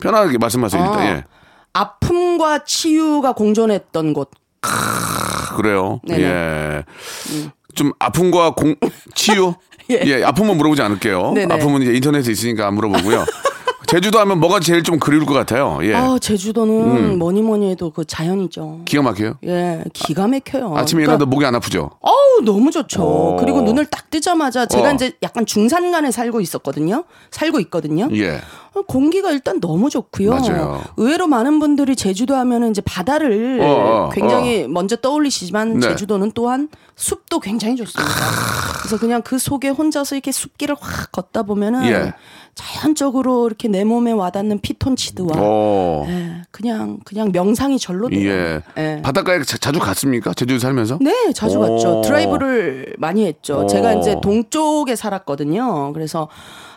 [0.00, 0.82] 편하게 말씀하세요.
[0.82, 1.06] 일단 아.
[1.06, 1.24] 예.
[1.72, 4.30] 아픔과 치유가 공존했던 곳.
[4.62, 6.00] 아, 그래요.
[6.06, 6.22] 네네.
[6.22, 6.84] 예.
[7.74, 8.76] 좀 아픔과 공
[9.14, 9.54] 치유.
[9.90, 10.00] 예.
[10.04, 10.24] 예.
[10.24, 11.32] 아픔은 물어보지 않을게요.
[11.32, 11.54] 네네.
[11.54, 13.24] 아픔은 이제 인터넷에 있으니까 안 물어보고요.
[13.86, 15.78] 제주도 하면 뭐가 제일 좀 그리울 것 같아요.
[15.82, 15.94] 예.
[15.94, 18.80] 아, 제주도는 뭐니 뭐니 해도 그 자연이죠.
[18.84, 19.34] 기가 막혀요.
[19.44, 20.76] 예, 기가 막혀요.
[20.76, 21.90] 아침에 그러니까 일어나도 목이 안 아프죠.
[22.00, 23.02] 어우 너무 좋죠.
[23.02, 23.36] 어.
[23.38, 24.92] 그리고 눈을 딱 뜨자마자 제가 어.
[24.94, 27.04] 이제 약간 중산간에 살고 있었거든요.
[27.30, 28.08] 살고 있거든요.
[28.12, 28.40] 예.
[28.74, 30.30] 어, 공기가 일단 너무 좋고요.
[30.30, 30.82] 맞아요.
[30.96, 35.88] 의외로 많은 분들이 제주도 하면은 이제 바다를 어, 어, 굉장히 먼저 떠올리시지만 네.
[35.88, 38.12] 제주도는 또한 숲도 굉장히 좋습니다.
[38.80, 42.12] 그래서 그냥 그 속에 혼자서 이렇게 숲길을 확 걷다 보면은 예.
[42.54, 46.04] 자연적으로 이렇게 내 몸에 와닿는 피톤치드와 어.
[46.08, 48.30] 예, 그냥 그냥 명상이 절로 돼요.
[48.30, 48.60] 예.
[48.78, 49.00] 예.
[49.02, 50.32] 바닷가에 자, 자주 갔습니까?
[50.34, 50.98] 제주도 살면서?
[51.00, 51.60] 네, 자주 오.
[51.62, 52.02] 갔죠.
[52.02, 53.62] 드라이브를 많이 했죠.
[53.64, 53.66] 오.
[53.66, 55.92] 제가 이제 동쪽에 살았거든요.
[55.92, 56.28] 그래서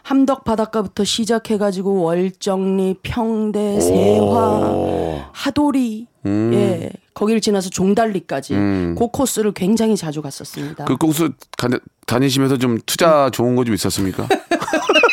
[0.03, 6.51] 함덕 바닷가부터 시작해가지고 월정리, 평대, 세화, 하도리, 음.
[6.53, 10.85] 예, 거기를 지나서 종달리까지 그 코스를 굉장히 자주 갔었습니다.
[10.85, 11.67] 그 코스 가,
[12.05, 14.27] 다니시면서 좀 투자 좋은 거 좀 있었습니까?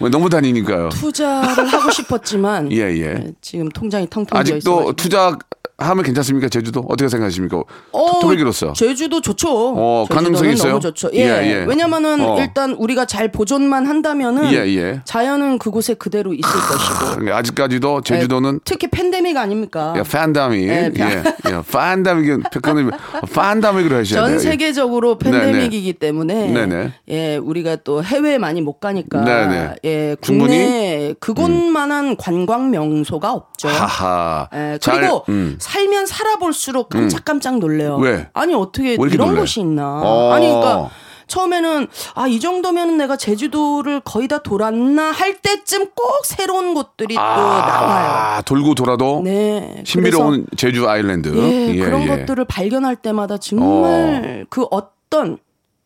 [0.00, 0.88] 왜 너무 다니니까요.
[0.90, 3.00] 투자를 하고 싶었지만 예, 예.
[3.02, 4.92] 예, 지금 통장이 텅텅 비어 아직도 있어가지고.
[4.94, 5.38] 투자
[5.80, 6.48] 하면 괜찮습니까?
[6.48, 7.62] 제주도 어떻게 생각하십니까?
[7.92, 8.74] 어, 토백이로서.
[8.74, 9.48] 제주도 좋죠.
[9.50, 10.72] 어, 가능성이 있어요?
[10.72, 11.10] 너무 좋죠.
[11.14, 11.20] 예.
[11.20, 11.64] 예, 예.
[11.66, 12.38] 왜냐면은 어.
[12.38, 15.00] 일단 우리가 잘 보존만 한다면은 예, 예.
[15.04, 17.10] 자연은 그곳에 그대로 있을 것이고.
[17.16, 19.94] 그러니까 아직까지도 제주도는 예, 특히 팬데믹 아닙니까?
[19.96, 20.62] 야, 팬다믹.
[20.68, 21.22] 예, 예.
[21.48, 21.62] 예.
[21.70, 22.42] 팬다믹.
[22.62, 22.90] 표현을
[23.34, 24.30] 팬다믹으로 하셔야 돼요.
[24.30, 26.92] 전 세계적으로 팬데믹이기 때문에 네네.
[27.08, 29.74] 예 우리가 또 해외에 많이 못 가니까 네네.
[29.84, 30.16] 예?
[30.20, 33.68] 국내 그곳만한 관광 명소가 없죠.
[33.68, 34.48] 하하.
[34.54, 35.56] 예, 잘, 그리고 음.
[35.70, 37.96] 살면 살아볼수록 깜짝깜짝 놀래요.
[37.96, 38.28] 왜?
[38.34, 39.40] 아니 어떻게 이런 놀래?
[39.40, 40.00] 곳이 있나?
[40.02, 40.32] 어.
[40.32, 40.90] 아니 그러니까
[41.28, 47.20] 처음에는 아 이 정도면 내가 제주도를 거의 다 돌았나 할 때쯤 꼭 새로운 곳들이 또
[47.20, 48.36] 나와요.
[48.38, 49.82] 아, 돌고 돌아도 네.
[49.86, 51.28] 신비로운 제주 아일랜드.
[51.36, 52.06] 예, 예, 그런 예.
[52.08, 55.38] 것들을 발견할 때마다 정말 그 어떤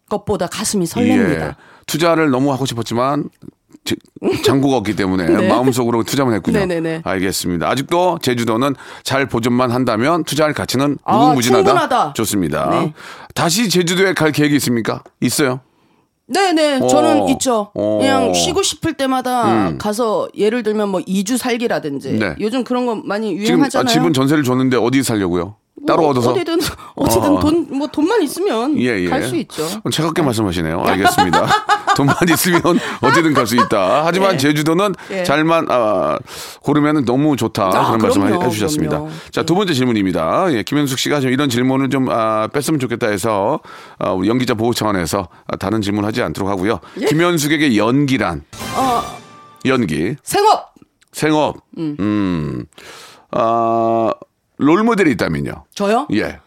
[0.09, 1.41] 것보다 가슴이 설렙니다.
[1.43, 1.57] 예.
[1.87, 3.29] 투자를 너무 하고 싶었지만
[3.85, 3.97] 지-
[4.45, 5.49] 잔고가 없기 때문에 네.
[5.49, 6.59] 마음속으로 투자만 했군요.
[6.61, 7.03] 네네네.
[7.05, 7.69] 알겠습니다.
[7.69, 11.65] 아직도 제주도는 잘 보존만 한다면 투자할 가치는 아, 무궁무진하다.
[11.65, 12.13] 충분하다.
[12.15, 12.71] 좋습니다.
[12.71, 12.95] 네.
[13.35, 15.03] 다시 제주도에 갈 계획이 있습니까?
[15.21, 15.61] 있어요?
[16.27, 16.87] 네네, 어.
[16.87, 17.71] 저는 있죠.
[17.75, 17.99] 어.
[18.01, 19.79] 그냥 쉬고 싶을 때마다 음.
[19.79, 22.35] 가서 예를 들면 뭐 2주 살기라든지 네.
[22.41, 23.93] 요즘 그런 거 많이 지금 아, 유행하잖아요.
[23.93, 25.57] 집은 전세를 줬는데 어디 살려고요?
[25.87, 26.33] 따로 뭐 얻어서?
[26.33, 26.59] 어디든
[26.97, 27.41] 어디든 어.
[27.41, 29.09] 돈뭐 돈만 있으면 예, 예.
[29.09, 29.67] 갈수 있죠.
[29.91, 30.83] 차갑게 말씀하시네요.
[30.83, 31.47] 알겠습니다.
[31.97, 32.61] 돈만 있으면
[33.01, 34.05] 어디든 갈 수 있다.
[34.07, 34.39] 하지만 예.
[34.39, 35.23] 제주도는 예.
[35.23, 36.19] 잘만 아,
[36.63, 37.67] 고르면 너무 좋다.
[37.67, 38.99] 아, 그런 말씀 그럼요, 해주셨습니다.
[38.99, 39.13] 그럼요.
[39.31, 40.53] 자, 두 번째 질문입니다.
[40.55, 43.61] 예, 김현숙 씨가 좀 이런 질문을 좀 아, 뺐으면 좋겠다 해서
[43.99, 46.81] 아, 연기자 보호 차원에서 아, 다른 질문 하지 않도록 하고요.
[47.01, 47.07] 예.
[47.07, 48.43] 김현숙에게 연기란
[48.77, 49.03] 어,
[49.67, 50.73] 연기 생업
[51.13, 52.65] 생업 음,
[53.31, 54.11] 아,
[54.57, 55.65] 롤 모델이 있다면요.
[55.75, 56.07] 저요?
[56.13, 56.39] 예.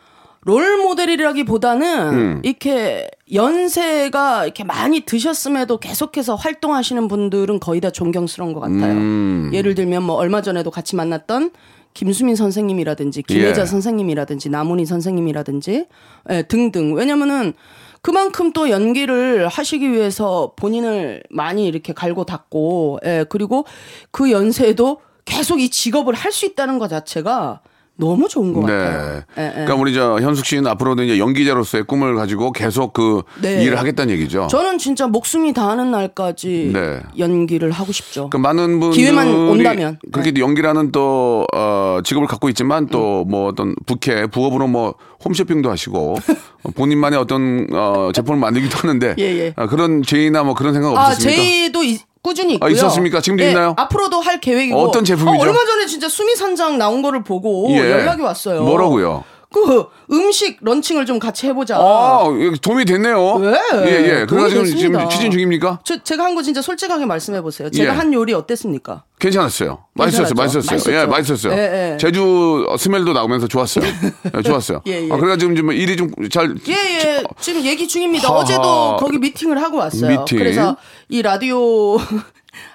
[0.42, 2.42] 롤 모델이라기보다는 음.
[2.44, 8.94] 이렇게 연세가 이렇게 많이 드셨음에도 계속해서 활동하시는 분들은 거의 다 존경스러운 것 같아요.
[8.94, 9.52] 음.
[9.54, 11.52] 예를 들면 뭐 얼마 전에도 같이 만났던
[11.94, 13.66] 김수민 선생님이라든지 김혜자 예.
[13.66, 15.88] 선생님이라든지 남은희 선생님이라든지
[16.30, 16.94] 예, 등등.
[16.94, 17.54] 왜냐면은
[18.02, 23.66] 그만큼 또 연기를 하시기 위해서 본인을 많이 이렇게 갈고 닦고 예, 그리고
[24.12, 27.62] 그 연세에도 계속 이 직업을 할 수 있다는 것 자체가
[28.00, 29.24] 너무 좋은 것 같아요.
[29.38, 29.50] 예, 예.
[29.52, 33.64] 그러니까 우리 저 현숙 씨는 앞으로도 이제 연기자로서의 꿈을 가지고 계속 그 네.
[33.64, 34.48] 일을 하겠다는 얘기죠.
[34.50, 37.00] 저는 진짜 목숨이 다하는 날까지 네.
[37.18, 38.30] 연기를 하고 싶죠.
[38.30, 39.98] 그 많은 분들이 기회만 온다면.
[40.04, 40.12] 네.
[40.12, 43.32] 그렇게 연기라는 또 어, 직업을 갖고 있지만 또 음.
[43.32, 44.94] 뭐 어떤 부캐 부업으로 뭐
[45.26, 46.14] 홈쇼핑도 하시고
[46.64, 49.54] 어, 본인만의 어떤 어, 제품을 만들기도 하는데 예, 예.
[49.56, 51.42] 아, 그런 제의나 뭐 그런 생각 아, 없으십니까?
[51.42, 52.68] 제이도 이- 꾸준히 있고요.
[52.68, 53.22] 아, 있었습니까?
[53.22, 53.74] 지금도 네, 있나요?
[53.78, 54.78] 앞으로도 할 계획이고.
[54.78, 55.32] 어떤 제품이죠?
[55.32, 57.90] 어, 얼마 전에 진짜 수미 선장 나온 거를 보고 예.
[57.90, 58.64] 연락이 왔어요.
[58.64, 59.24] 뭐라고요?
[59.66, 61.78] 그 음식 런칭을 좀 같이 해보자.
[61.78, 63.40] 아, 이거 도움이 됐네요.
[63.40, 63.60] 네.
[63.86, 63.92] 예,
[64.22, 64.26] 예.
[64.26, 65.08] 그래가지고 지금 됐습니다.
[65.10, 65.80] 추진 중입니까?
[65.84, 67.70] 저, 제가 한 거 진짜 솔직하게 말씀해 보세요.
[67.72, 67.98] 제가 예.
[67.98, 69.04] 한 요리 어땠습니까?
[69.20, 69.80] 괜찮았어요.
[69.94, 70.34] 맛있었어요.
[70.36, 70.96] 맛있었어요.
[70.96, 71.50] 예, 맛있었죠?
[71.50, 71.54] 맛있었어요.
[71.54, 71.98] 예, 예.
[71.98, 73.86] 제주 스멜도 나오면서 좋았어요.
[74.38, 74.82] 예, 좋았어요.
[74.88, 75.12] 예, 예.
[75.12, 76.54] 아, 그래가지고 지금 일이 좀 잘.
[76.68, 77.24] 예, 예.
[77.40, 78.30] 지금 얘기 중입니다.
[78.30, 78.40] 하하.
[78.42, 80.20] 어제도 거기 미팅을 하고 왔어요.
[80.22, 80.38] 미팅.
[80.38, 80.78] 그래서
[81.10, 81.98] 이 라디오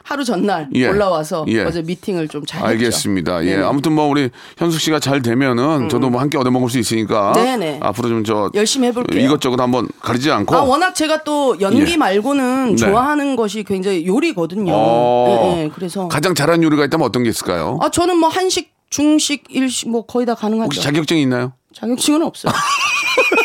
[0.03, 0.89] 하루 전날 예.
[0.89, 1.65] 올라와서 예.
[1.65, 2.69] 어제 미팅을 좀잘 했죠.
[2.69, 3.45] 알겠습니다.
[3.45, 3.51] 예.
[3.57, 3.63] 네네.
[3.65, 7.33] 아무튼 뭐 우리 현숙 씨가 잘 되면은 저도 뭐 함께 얻어 먹을 수 있으니까.
[7.35, 7.79] 네네.
[7.83, 8.51] 앞으로 좀 저.
[8.55, 9.25] 열심히 해볼게요.
[9.25, 10.55] 이것저것 한번 가리지 않고.
[10.55, 11.97] 아, 워낙 제가 또 연기 예.
[11.97, 12.77] 말고는 네.
[12.77, 14.73] 좋아하는 것이 굉장히 요리거든요.
[14.75, 15.55] 어.
[15.57, 15.69] 예, 예.
[15.69, 17.79] 그래서 가장 잘하는 요리가 있다면 어떤 게 있을까요?
[17.81, 20.67] 아 저는 뭐 한식, 중식, 일식 뭐 거의 다 가능하죠.
[20.67, 21.53] 혹시 자격증이 있나요?
[21.75, 22.53] 자격증은 없어요.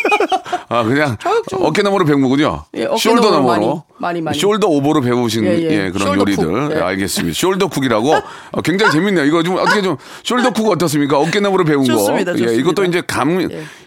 [0.69, 1.17] 아 그냥.
[1.53, 2.63] 어깨너머로 배운 거군요.
[2.75, 4.37] 예, shoulder 너머로 많이, 많이, 많이.
[4.37, 5.91] shoulder over로 배우신 예, 예, 예.
[5.91, 6.71] 그런 요리들 cook.
[6.73, 6.77] 예.
[6.77, 7.33] 예, 알겠습니다.
[7.37, 8.13] shoulder cook이라고
[8.51, 9.25] 어, 굉장히 재밌네요.
[9.25, 11.17] 이거 좀 어떻게 좀 shoulder cook 어떻습니까?
[11.19, 12.37] 어깨너머로 배운 좋습니다, 거.
[12.37, 12.53] 좋습니다.
[12.53, 13.39] 예, 이것도 이제 감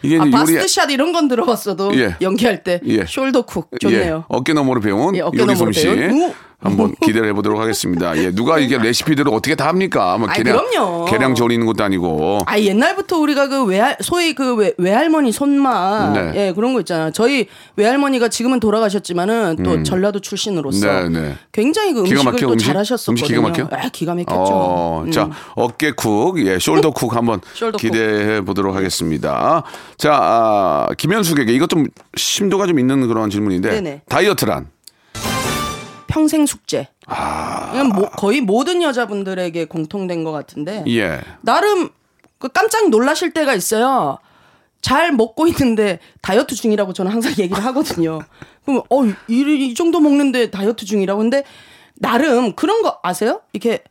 [0.03, 2.17] 이게 아, 요리 bust shot 이런 건 들어봤어도 예.
[2.23, 3.05] 연기할 때 예.
[3.05, 4.17] shoulder cook 좋네요.
[4.17, 6.33] 예, 어깨너머로 배운 예, 요리 솜씨 배운.
[6.63, 6.69] 우.
[6.69, 8.17] 한번 기대를 해보도록 하겠습니다.
[8.19, 10.17] 예, 누가 이게 레시피들을 어떻게 다 합니까?
[10.19, 11.05] 뭐 계량 그럼요.
[11.07, 12.41] 계량 조리는 것도 아니고.
[12.47, 16.33] 아 옛날부터 우리가 그 외할 소위 그 외, 외할머니 손맛 네.
[16.49, 17.11] 예 그런 거 있잖아요.
[17.13, 17.47] 저희
[17.77, 21.35] 외할머니가 지금은 돌아가셨지만은 또 전라도 출신으로서 네, 네.
[21.53, 22.67] 굉장히 그 음식을 막혀, 또 음식?
[22.67, 23.13] 잘하셨었거든요.
[23.13, 23.77] 음식 기가 막혀?
[23.77, 24.35] 아, 기가 막혔죠.
[24.37, 25.11] 어, 음.
[25.11, 27.79] 자, 어깨쿡, 예, 숄더쿡 한번 숄더쿡.
[27.79, 29.63] 기대해 보도록 하겠습니다.
[29.97, 34.03] 자, 아, 김현숙에게 이것 좀 심도가 좀 있는 그런 질문인데 네네.
[34.09, 34.67] 다이어트란
[36.11, 36.89] 평생 숙제.
[37.07, 37.71] 아.
[37.75, 41.21] 이건 뭐- 거의 모든 여자분들에게 공통된 것 같은데 예.
[41.41, 41.89] 나름
[42.39, 44.19] 그 깜짝 놀라실 때가 있어요.
[44.83, 48.21] 잘 먹고 있는데 다이어트 중이라고 저는 항상 얘기를 하거든요.
[48.65, 51.45] 그럼 어, 이, 이 정도 먹는데 다이어트 중이라고 근데
[51.95, 53.43] 나름 그런 거 아세요?
[53.53, 53.83] 이렇게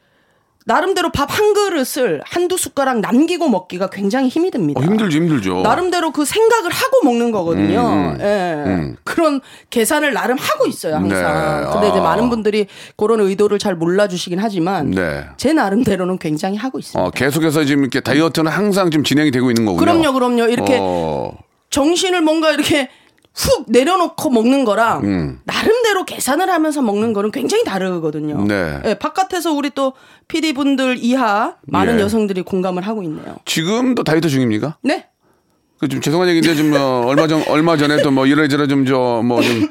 [0.69, 4.79] 나름대로 밥 한 그릇을 한두 숟가락 남기고 먹기가 굉장히 힘이 듭니다.
[4.79, 5.61] 어, 힘들죠, 힘들죠.
[5.61, 7.79] 나름대로 그 생각을 하고 먹는 거거든요.
[7.79, 8.63] 음, 음, 예.
[8.65, 8.95] 음.
[9.03, 11.63] 그런 계산을 나름 하고 있어요, 항상.
[11.63, 11.69] 네.
[11.71, 12.03] 근데 이제 아.
[12.03, 15.25] 많은 분들이 그런 의도를 잘 몰라주시긴 하지만 네.
[15.37, 17.01] 제 나름대로는 굉장히 하고 있습니다.
[17.01, 19.79] 어, 계속해서 지금 이렇게 다이어트는 항상 좀 진행이 되고 있는 거군요.
[19.79, 20.43] 그럼요, 그럼요.
[20.49, 21.31] 이렇게 어,
[21.69, 22.89] 정신을 뭔가 이렇게
[23.33, 25.39] 훅 내려놓고 먹는 거랑 음.
[25.45, 28.43] 나름대로 계산을 하면서 먹는 거는 굉장히 다르거든요.
[28.45, 28.79] 네.
[28.85, 29.93] 예, 바깥에서 우리 또
[30.27, 32.01] PD 분들 이하 많은 예.
[32.01, 33.37] 여성들이 공감을 하고 있네요.
[33.45, 34.77] 지금도 다이어트 중입니까?
[34.81, 35.05] 네.
[35.79, 39.69] 그좀 죄송한 얘기인데 좀 어, 얼마 전 얼마 전에 또 뭐 이래저래 좀 저 뭐좀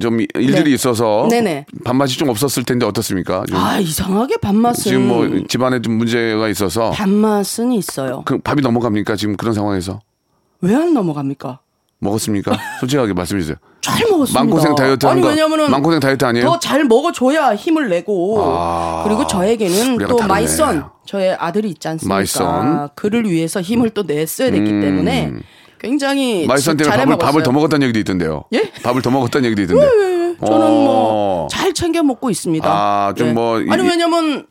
[0.00, 0.70] 좀 일들이 네.
[0.72, 1.66] 있어서 네네.
[1.84, 3.44] 밥맛이 좀 없었을 텐데 어떻습니까?
[3.48, 8.22] 좀아 이상하게 밥맛은 지금 뭐 집안에 좀 문제가 있어서 밥맛은 있어요.
[8.26, 9.16] 그 밥이 넘어갑니까?
[9.16, 10.00] 지금 그런 상황에서
[10.60, 11.60] 왜 안 넘어갑니까?
[12.00, 12.56] 먹었습니까?
[12.80, 13.56] 솔직하게 말씀해 주세요.
[13.80, 14.40] 잘 먹었습니다.
[14.40, 15.22] 마음고생 다이어트 아니.
[15.26, 16.46] 왜냐면은 마음고생 다이어트 아니에요?
[16.46, 20.26] 더 잘 먹어줘야 힘을 내고 아, 그리고 저에게는 또 다르네.
[20.26, 22.14] 마이선 저의 아들이 있지 않습니까?
[22.14, 22.88] 마이선.
[22.94, 24.80] 그를 위해서 힘을 또 냈어야 됐기 음.
[24.80, 25.32] 때문에
[25.80, 27.26] 굉장히 마이선 때문에 잘 밥을, 먹었어요.
[27.28, 28.44] 밥을 더 먹었다는 얘기도 있던데요.
[28.52, 28.70] 예?
[28.82, 30.36] 밥을 더 먹었다는 얘기도 있던데.
[30.44, 31.46] 저는 어.
[31.50, 32.68] 뭐잘 챙겨 먹고 있습니다.
[32.68, 34.46] 아, 좀뭐 이- 아니 왜냐면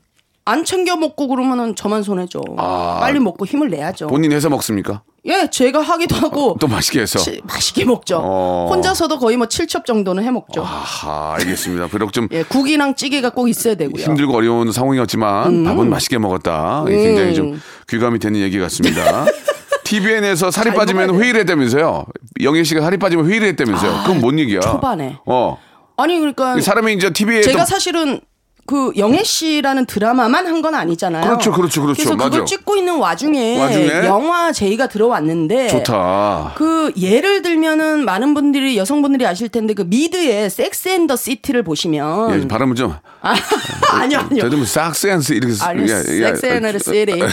[0.47, 2.41] 안 챙겨 먹고 그러면은 저만 손해죠.
[2.57, 2.99] 아.
[3.01, 4.07] 빨리 먹고 힘을 내야죠.
[4.07, 5.01] 본인 해서 먹습니까?
[5.25, 7.19] 예, 제가 하기도 하고 또 맛있게 해서.
[7.19, 8.21] 치- 맛있게 먹죠.
[8.23, 8.67] 어.
[8.69, 10.61] 혼자서도 거의 뭐 7첩 정도는 해 먹죠.
[10.63, 11.87] 아하, 알겠습니다.
[11.87, 14.01] 비록 좀 예, 국이랑 찌개가 꼭 있어야 되고요.
[14.05, 16.85] 힘들고 어려운 상황이었지만 밥은 맛있게 먹었다.
[16.87, 19.25] 이게 굉장히 좀 귀감이 되는 얘기 같습니다.
[19.83, 22.05] TVN에서 살이 잘 빠지면 회의를 했다면서요.
[22.41, 24.03] 영애 씨가 살이 빠지면 회의를 했다면서요.
[24.05, 24.61] 그건 뭔 얘기야?
[24.61, 25.17] 초반에.
[25.25, 25.57] 어.
[25.97, 28.21] 아니 그러니까 사람이 이제 TV에 제가 또 사실은
[28.67, 31.23] 그 영애 씨라는 드라마만 한 건 아니잖아요.
[31.23, 31.97] 그렇죠, 그렇죠, 그렇죠.
[32.03, 32.45] 그래서 그걸 맞아요.
[32.45, 34.05] 찍고 있는 와중에, 와중에?
[34.05, 36.53] 영화 제의가 들어왔는데 좋다.
[36.57, 42.47] 그 예를 들면은 많은 분들이 여성분들이 아실 텐데 그 미드의 섹스 앤더 시티를 보시면 예,
[42.47, 43.35] 발음은 좀 아,
[43.93, 47.31] 아니요 아니요 저도 뭐 싹센스 이렇게 아니 섹스 앤더 시티를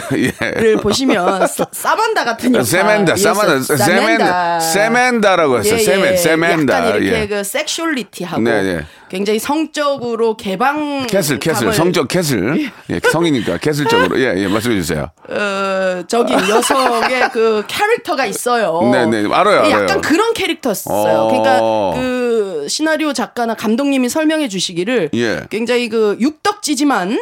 [0.77, 0.77] 예.
[0.77, 5.79] 보시면 사- 사만다 같은 역할 세멘다, 사마다, 세멘다, 세멘다라고 했어요.
[5.79, 6.79] 세멘, 세멘다.
[6.79, 7.27] 약간 이렇게 예.
[7.27, 8.87] 그 sexuality하고 네, 네.
[9.09, 12.71] 굉장히 성적으로 개방 castle, castle, 성적 castle.
[12.91, 14.19] 예, 성이니까 castle적으로.
[14.21, 15.11] 예, 예, 말씀해 주세요.
[15.29, 18.81] 어, 적인 여성의 그 캐릭터가 있어요.
[18.93, 19.71] 네네, 알아요, 알아요.
[19.71, 20.95] 약간 그런 캐릭터였어요.
[20.95, 21.29] 어.
[21.29, 25.43] 그러니까 그 시나리오 작가나 감독님이 설명해 주시기를 예.
[25.51, 27.19] 굉장히 그 육덕지지만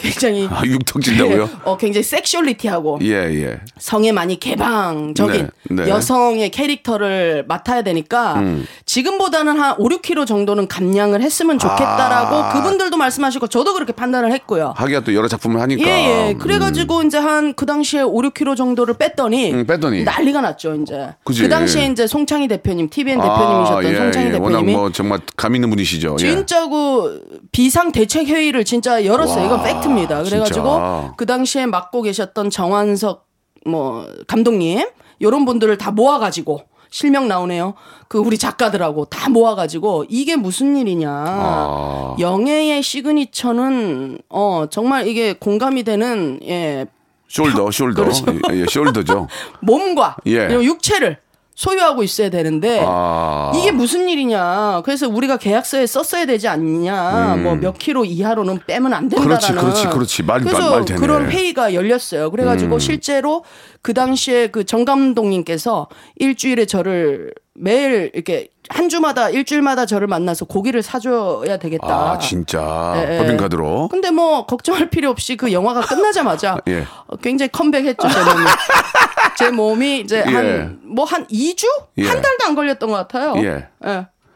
[0.00, 1.46] 굉장히 아, 육덕진다고요?
[1.46, 3.60] 네, 어, 굉장히 섹슈얼리티하고 예, 예.
[3.78, 5.88] 성에 많이 개방적인 네, 네.
[5.88, 8.66] 여성의 캐릭터를 맡아야 되니까 음.
[8.86, 12.52] 지금보다는 한 5, 6kg 정도는 감량을 했으면 좋겠다라고 아.
[12.54, 14.74] 그분들도 말씀하시고 저도 그렇게 판단을 했고요.
[14.76, 15.88] 하기가 또 여러 작품을 하니까.
[15.88, 16.34] 예, 예.
[16.34, 20.04] 그래가지고 이제 한 그 당시에 5, 6kg 정도를 뺐더니, 음, 뺐더니.
[20.04, 21.10] 난리가 났죠, 이제.
[21.24, 21.42] 그지.
[21.42, 24.32] 그 당시에 이제 송창희 대표님, TVN 아, 대표님이셨던 예, 송창희 예.
[24.38, 26.16] 워낙 대표님이 뭐 정말 감 있는 분이시죠.
[26.20, 26.24] 예.
[26.24, 29.44] 진짜 그 비상 대책 회의를 진짜 열었어요.
[29.46, 30.22] 이건 와, fact입니다.
[30.22, 31.14] 그래가지고 진짜.
[31.16, 33.26] 그 당시에 맡고 계셨던 정환석
[33.66, 34.86] 뭐 감독님
[35.20, 37.74] 요런 분들을 다 모아가지고 실명 나오네요.
[38.08, 41.10] 그 우리 작가들하고 다 모아가지고 이게 무슨 일이냐.
[41.10, 42.16] 아.
[42.18, 46.86] 영애의 signature는 어 정말 이게 공감이 되는 예
[47.28, 47.94] shoulder, shoulder.
[47.94, 48.24] 그렇죠.
[48.52, 49.28] 예, 예, shoulder죠.
[49.62, 50.48] 몸과 예.
[50.50, 51.18] 육체를
[51.54, 53.52] 소유하고 있어야 되는데 아.
[53.54, 54.80] 이게 무슨 일이냐.
[54.84, 57.36] 그래서 우리가 계약서에 썼어야 되지 않냐.
[57.42, 59.26] 뭐몇 킬로 이하로는 빼면 안 된다라는.
[59.26, 59.28] 음.
[59.28, 60.22] 그렇지, 그렇지, 그렇지.
[60.22, 60.90] 말- 그래서 말- 말.
[60.90, 60.96] 음.
[60.96, 62.30] 그런 회의가 열렸어요.
[62.30, 63.44] 그래가지고 실제로
[63.82, 70.82] 그 당시에 그 정 감독님께서 일주일에 저를 매일 이렇게 한 주마다 일주일마다 저를 만나서 고기를
[70.82, 72.12] 사줘야 되겠다.
[72.12, 72.94] 아, 진짜.
[72.96, 73.18] 예, 예.
[73.18, 73.88] 법인카드로.
[73.88, 76.86] 근데 뭐 걱정할 필요 없이 그 영화가 끝나자마자 예.
[77.08, 78.44] 어, 굉장히 컴백했죠 제 몸이.
[79.40, 80.30] 제 몸이 이제 예.
[80.30, 81.64] 한뭐한 2주?
[81.98, 82.04] 예.
[82.06, 83.34] 한 달도 안 걸렸던 것 같아요.
[83.44, 83.66] 예.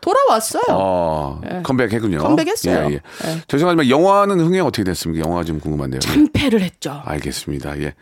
[0.00, 0.62] 돌아왔어요.
[0.68, 2.16] 어, 컴백했군요.
[2.16, 2.18] 예.
[2.18, 2.76] 컴백했어요.
[2.90, 2.94] 예, 예.
[2.96, 3.00] 예.
[3.48, 5.26] 죄송하지만 영화는 흥행 어떻게 됐습니까?
[5.26, 5.96] 영화 좀 궁금한데요.
[5.96, 6.06] 예.
[6.06, 7.00] 참패를 했죠.
[7.06, 7.78] 알겠습니다.
[7.80, 7.94] 예.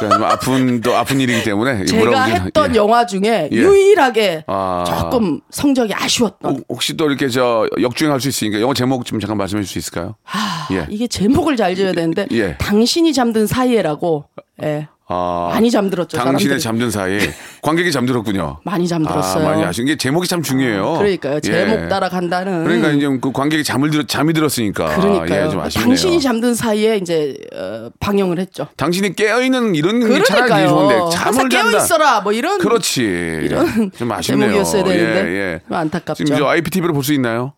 [0.00, 2.76] 자, 좀 아픈 또 아픈 일이기 때문에 제가 했던 예.
[2.76, 3.56] 영화 중에 예.
[3.56, 4.84] 유일하게 아.
[4.86, 6.56] 조금 성적이 아쉬웠던.
[6.56, 9.78] 혹- 혹시 또 이렇게 저 역주행할 수 있으니까 영화 제목 좀 잠깐 말씀해 줄 수
[9.78, 10.16] 있을까요?
[10.30, 10.84] 아, 예.
[10.90, 12.54] 이게 제목을 잘 지어야 되는데 예.
[12.58, 14.24] 당신이 잠든 사이에라고
[14.62, 14.88] 예.
[15.12, 16.16] 아, 많이 잠들었죠.
[16.16, 16.60] 당신의 사람들이.
[16.60, 18.58] 잠든 사이에 관객이 잠들었군요.
[18.64, 19.44] 많이 잠들었어요.
[19.44, 20.94] 아, 많이 아쉬운 게 제목이 참 중요해요.
[20.98, 21.40] 그러니까요.
[21.40, 21.88] 제목 예.
[21.88, 22.62] 따라간다는.
[22.64, 25.46] 그러니까 이제 그 관객이 잠을 들 잠이 들었으니까 그러니까요.
[25.46, 25.86] 예, 좀 아쉽네요.
[25.88, 28.68] 당신이 잠든 사이에 이제 어, 방영을 했죠.
[28.76, 30.68] 당신이 깨어 있는 이런 게 차라리 그러니까요.
[30.68, 31.70] 좋은데 잠을 깨어.
[31.72, 32.20] 있어라.
[32.20, 33.02] 뭐 이런 그렇지.
[33.02, 34.48] 이런 좀 아쉽네요.
[34.50, 35.60] 제목이었어야 되는데 예, 예.
[35.66, 36.24] 좀 안타깝죠.
[36.24, 37.54] 지금 저 IPTV로 볼 수 있나요?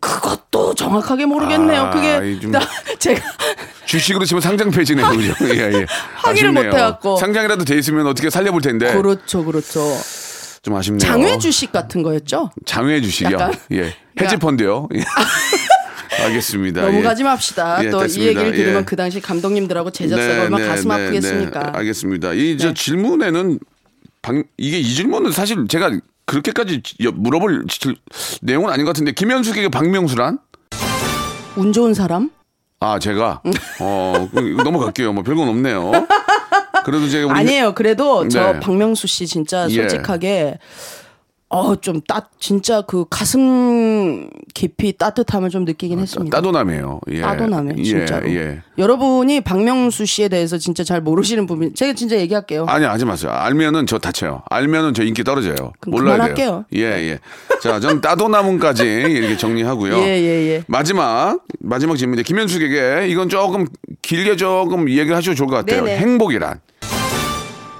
[0.00, 1.82] 그것도 정확하게 모르겠네요.
[1.82, 2.60] 아, 그게 나,
[2.98, 3.20] 제가
[3.86, 5.08] 주식으로 치면 상장 폐지네요.
[5.08, 5.34] 그죠?
[5.54, 5.86] 예, 예.
[6.16, 6.52] 확인을 아쉽네요.
[6.52, 7.16] 못 해갖고.
[7.16, 8.92] 상장이라도 돼 있으면 어떻게 살려볼 텐데.
[8.94, 9.80] 그렇죠, 그렇죠.
[10.62, 10.98] 좀 아쉽네요.
[11.00, 12.50] 장외 주식 같은 거였죠.
[12.66, 13.34] 장외 주식이요.
[13.34, 13.54] 약간?
[13.72, 13.94] 예.
[14.20, 14.88] 헤지 펀드요.
[14.94, 15.02] 예.
[16.24, 16.82] 알겠습니다.
[16.82, 16.86] 예.
[16.86, 17.84] 넘어가지 맙시다.
[17.84, 18.28] 예, 또이 됐습니다.
[18.30, 18.84] 얘기를 들으면 예.
[18.84, 21.62] 그 당시 감독님들하고 제작사가 얼마나 가슴 아프겠습니까?
[21.62, 21.70] 네.
[21.78, 22.32] 알겠습니다.
[22.34, 22.74] 이저 네.
[22.74, 23.58] 질문에는
[24.22, 25.92] 방, 이게 이 질문은 사실 제가
[26.30, 27.96] 그렇게까지 여- 물어볼 질-
[28.40, 30.38] 내용은 아닌 것 같은데 김현숙에게 박명수란?
[31.56, 32.30] 운 좋은 사람?
[32.78, 33.42] 아 제가
[33.80, 35.12] 어 그- 넘어갈게요.
[35.12, 35.90] 뭐 별건 없네요.
[36.84, 37.74] 그래도 제가 아니에요.
[37.74, 38.60] 그래도 저 네.
[38.60, 39.74] 박명수 씨 진짜 예.
[39.74, 40.58] 솔직하게
[41.52, 46.36] 어 좀 따 진짜 그 가슴 깊이 따뜻함을 좀 느끼긴 했습니다.
[46.36, 47.00] 따도남이에요.
[47.10, 47.20] 예.
[47.22, 48.32] 따도남에 예, 진짜로.
[48.32, 48.62] 예.
[48.78, 52.66] 여러분이 박명수 씨에 대해서 진짜 잘 모르시는 부분 제가 진짜 얘기할게요.
[52.68, 53.32] 아니 하지 마세요.
[53.32, 54.42] 알면은 저 다쳐요.
[54.48, 55.72] 알면은 저 인기 떨어져요.
[55.88, 56.64] 몰라야 그만할게요.
[56.70, 56.80] 돼요.
[56.84, 57.18] 예 예.
[57.60, 59.96] 자, 전 따도남은까지 이렇게 정리하고요.
[59.98, 60.64] 예, 예, 예.
[60.68, 63.66] 마지막 마지막 질문인데 김현숙에게 이건 조금
[64.02, 65.82] 길게 조금 얘기를 하셔도 좋을 것 같아요.
[65.84, 65.98] 네네.
[65.98, 66.60] 행복이란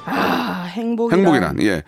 [0.07, 1.19] 아, 행복이란.
[1.21, 1.83] 행복이란 예.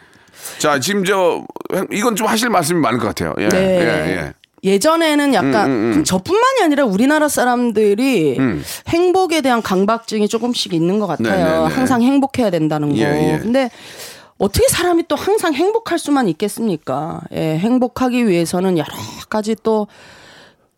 [0.59, 3.35] 자 지금 저 행- 이건 좀 하실 말씀이 많을 것 같아요.
[3.39, 3.49] 예.
[3.49, 3.59] 네.
[3.59, 4.33] 예, 예.
[4.65, 6.05] 예전에는 약간 음, 음, 음.
[6.05, 8.63] 저뿐만이 아니라 우리나라 사람들이 음.
[8.89, 11.37] 행복에 대한 강박증이 조금씩 있는 것 같아요.
[11.37, 11.75] 네, 네, 네.
[11.75, 12.97] 항상 행복해야 된다는 거.
[12.99, 13.39] 예, 예.
[13.39, 13.71] 근데
[14.39, 17.21] 어떻게 사람이 또 항상 행복할 수만 있겠습니까?
[17.33, 18.89] 예, 행복하기 위해서는 여러
[19.29, 19.89] 가지 또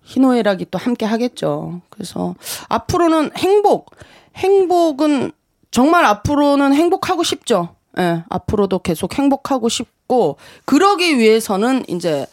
[0.02, 1.80] 희노애락이 또 함께 하겠죠.
[1.90, 2.34] 그래서
[2.68, 3.90] 앞으로는 행복,
[4.36, 5.32] 행복은
[5.70, 7.74] 정말 앞으로는 행복하고 싶죠.
[7.98, 12.26] 예, 앞으로도 계속 행복하고 싶고 그러기 위해서는 이제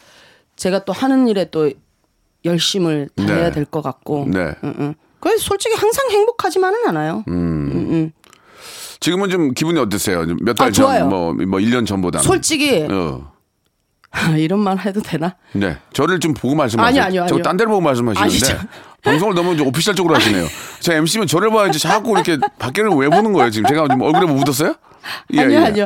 [0.55, 1.71] 제가 또 하는 일에 또
[2.45, 3.51] 열심을 다해야 네.
[3.51, 4.25] 될것 같고.
[4.29, 4.53] 네.
[4.63, 4.95] 응, 응.
[5.19, 7.23] 그래서 솔직히 항상 행복하지만은 않아요.
[8.99, 10.25] 지금은 좀 기분이 어떠세요?
[10.41, 11.09] 몇 달 아, 전.
[11.09, 12.19] 뭐, 뭐 1년 전보다.
[12.19, 13.31] 솔직히 어.
[14.37, 15.35] 이런 말 해도 되나?
[15.53, 15.77] 네.
[15.93, 16.87] 저를 좀 보고 말씀하세요.
[16.87, 17.43] 아니요, 아니요, 저 아니요.
[17.43, 18.53] 딴 데를 보고 말씀하시는데.
[18.53, 18.67] 아니죠.
[19.03, 20.45] 방송을 너무 좀 오피셜적으로 하시네요.
[20.81, 23.67] 제가 MC면 저를 봐야지 자꾸 이렇게 밖에를 왜 보는 거예요, 지금?
[23.69, 24.75] 제가 얼굴에 뭐 묻었어요?
[25.33, 25.63] 예, 아니요, 예.
[25.65, 25.85] 아니요.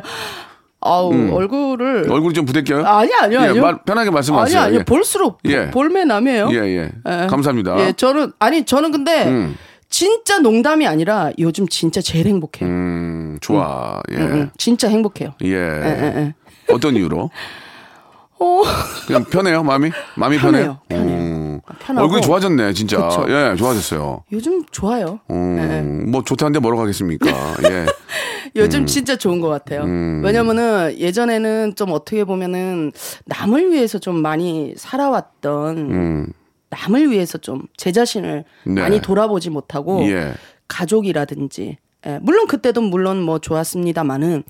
[0.81, 2.85] 아우 얼굴을 얼굴이 좀 부대껴요?
[2.85, 3.61] 아니요, 아니요, 예, 아니요.
[3.61, 4.57] 말- 편하게 말씀하세요.
[4.59, 4.79] 아니요, 아니요.
[4.81, 4.83] 예.
[4.83, 5.71] 볼수록 예.
[5.71, 6.49] 볼매 남이에요.
[6.51, 6.91] 예, 예.
[7.07, 7.27] 예.
[7.27, 7.79] 감사합니다.
[7.79, 9.57] 예, 저는 아니 저는 근데 음.
[9.89, 12.69] 진짜 농담이 아니라 요즘 진짜 제일 행복해요.
[12.69, 14.01] 음, 좋아.
[14.11, 14.15] 예.
[14.17, 14.49] 응, 응.
[14.57, 15.33] 진짜 행복해요.
[15.43, 15.47] 예.
[15.49, 16.33] 예, 예.
[16.71, 17.31] 어떤 이유로?
[18.37, 18.63] 어,
[19.07, 19.91] 그냥 편해요, 마음이?
[20.15, 20.79] 마음이 편해요?
[20.89, 21.17] 편해요, 편해요.
[21.17, 21.61] 음.
[21.79, 22.03] 편하고.
[22.05, 22.97] 얼굴이 좋아졌네, 진짜.
[23.07, 23.25] 그쵸.
[23.29, 24.23] 예, 좋아졌어요.
[24.33, 25.19] 요즘 좋아요.
[25.31, 25.57] 음,
[26.05, 26.09] 예.
[26.11, 27.27] 뭐 좋다는데 뭐로 가겠습니까?
[27.71, 27.85] 예.
[28.55, 29.83] 요즘 진짜 좋은 것 같아요.
[29.83, 30.21] 음.
[30.23, 32.91] 왜냐면은 예전에는 좀 어떻게 보면은
[33.25, 36.33] 남을 위해서 좀 많이 살아왔던 음.
[36.69, 38.81] 남을 위해서 좀 제 자신을 네.
[38.81, 40.33] 많이 돌아보지 못하고 예.
[40.67, 41.77] 가족이라든지
[42.07, 44.43] 예, 물론 그때도 물론 뭐 좋았습니다만은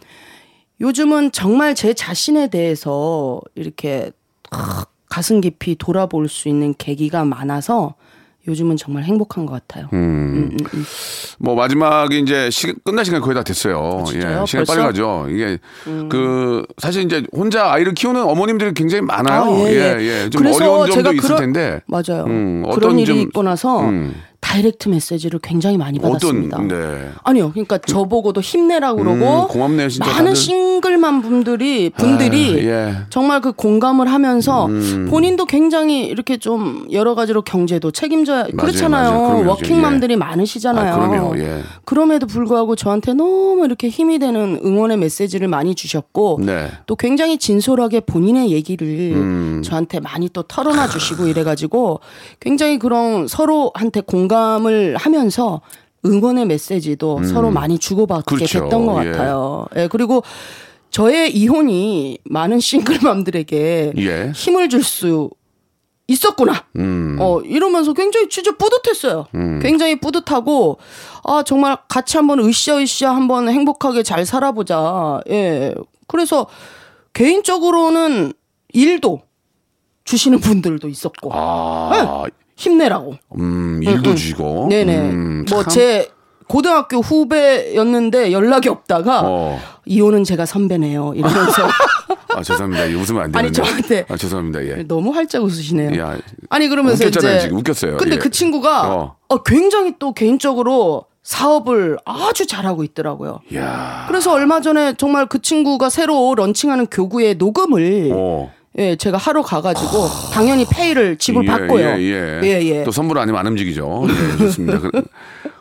[0.81, 4.11] 요즘은 정말 제 자신에 대해서 이렇게
[4.49, 7.95] 탁 가슴 깊이 돌아볼 수 있는 계기가 많아서
[8.47, 9.87] 요즘은 정말 행복한 것 같아요.
[9.93, 10.51] 음.
[10.51, 10.85] 음, 음.
[11.39, 14.03] 뭐 마지막에 이제 시, 끝날 시간 거의 다 됐어요.
[14.05, 14.11] 아?
[14.13, 14.79] 예, 시간 빨리?
[14.81, 14.85] 음.
[14.85, 15.25] 가죠.
[15.29, 15.57] 이게
[16.09, 19.43] 그 사실 이제 혼자 아이를 키우는 어머님들이 굉장히 많아요.
[19.43, 20.23] 아, 예, 예.
[20.25, 20.29] 예.
[20.29, 21.81] 좀 그래서 어려운 점도 있을 그런- 텐데.
[21.87, 22.25] 맞아요.
[22.27, 24.13] 음, 그런 어떤 일이 좀- 있고 나서 음.
[24.45, 26.61] 다이렉트 메시지를 굉장히 많이 어떤 받았습니다.
[26.61, 27.09] 네.
[27.23, 30.35] 아니요, 그러니까 저보고도 힘내라고 그러고 음, 고맙네요, 진짜 많은 다들.
[30.35, 32.95] 싱글맘 분들이 분들이 아, 예.
[33.09, 35.07] 정말 그 공감을 하면서 음.
[35.09, 39.11] 본인도 굉장히 이렇게 좀 여러 가지로 경제도 책임져야 그렇잖아요.
[39.11, 39.27] 맞아요.
[39.29, 39.49] 그럼요.
[39.49, 40.17] 워킹맘들이 예.
[40.17, 40.93] 많으시잖아요.
[40.93, 41.39] 아, 그럼요.
[41.39, 41.61] 예.
[41.83, 46.69] 그럼에도 불구하고 저한테 너무 이렇게 힘이 되는 응원의 메시지를 많이 주셨고 네.
[46.85, 49.61] 또 굉장히 진솔하게 본인의 얘기를 음.
[49.65, 51.99] 저한테 많이 또 털어놔 주시고 이래가지고
[52.39, 54.34] 굉장히 그런 서로한테 공감
[54.65, 55.61] 을 하면서
[56.05, 58.37] 응원의 메시지도 서로 많이 주고받게 음.
[58.37, 58.63] 그렇죠.
[58.63, 59.11] 됐던 것 예.
[59.11, 59.65] 같아요.
[59.75, 60.23] 예, 그리고
[60.91, 64.31] 저의 이혼이 많은 싱글맘들에게 예.
[64.33, 65.29] 힘을 줄 수
[66.07, 66.65] 있었구나.
[66.75, 67.17] 음.
[67.19, 69.25] 어, 이러면서 굉장히 진짜 뿌듯했어요.
[69.61, 70.77] 굉장히 뿌듯하고,
[71.23, 75.21] 아, 정말 같이 한번 으쌰으쌰 한번 행복하게 잘 살아보자.
[75.29, 75.73] 예.
[76.07, 76.45] 그래서
[77.13, 78.33] 개인적으로는
[78.73, 79.21] 일도
[80.03, 82.25] 주시는 분들도 있었고, 아,
[82.55, 83.15] 힘내라고.
[83.37, 84.67] 음, 일도 주시고.
[84.69, 84.97] 네네.
[84.97, 85.73] 음, 뭐 참.
[85.73, 86.09] 제
[86.47, 89.59] 고등학교 후배였는데 연락이 없다가, 어.
[89.85, 91.13] 이혼은 제가 선배네요.
[91.15, 91.67] 이러면서.
[92.35, 92.83] 아, 죄송합니다.
[92.99, 93.37] 웃으면 안 되는데.
[93.39, 94.05] 아니, 저한테.
[94.09, 94.65] 아, 죄송합니다.
[94.65, 94.83] 예.
[94.87, 95.99] 너무 활짝 웃으시네요.
[95.99, 96.17] 야,
[96.49, 97.57] 아니 그러면서 웃겼잖아요, 이제 지금.
[97.57, 97.97] 웃겼어요.
[97.97, 98.19] 근데 예.
[98.19, 99.15] 그 친구가 어.
[99.29, 103.39] 어, 굉장히 또 개인적으로 사업을 아주 잘하고 있더라고요.
[103.55, 104.05] 야.
[104.07, 108.51] 그래서 얼마 전에 정말 그 친구가 새로 런칭하는 교구의 녹음을 어.
[108.77, 111.85] 예, 제가 하러 가가지고 당연히 페이를 예, 지불 받고요.
[111.85, 112.39] 예, 예.
[112.43, 112.83] 예, 예.
[112.83, 114.05] 또 선물 아니면 안 움직이죠.
[114.09, 114.79] 예, 좋습니다.
[114.79, 114.91] 그,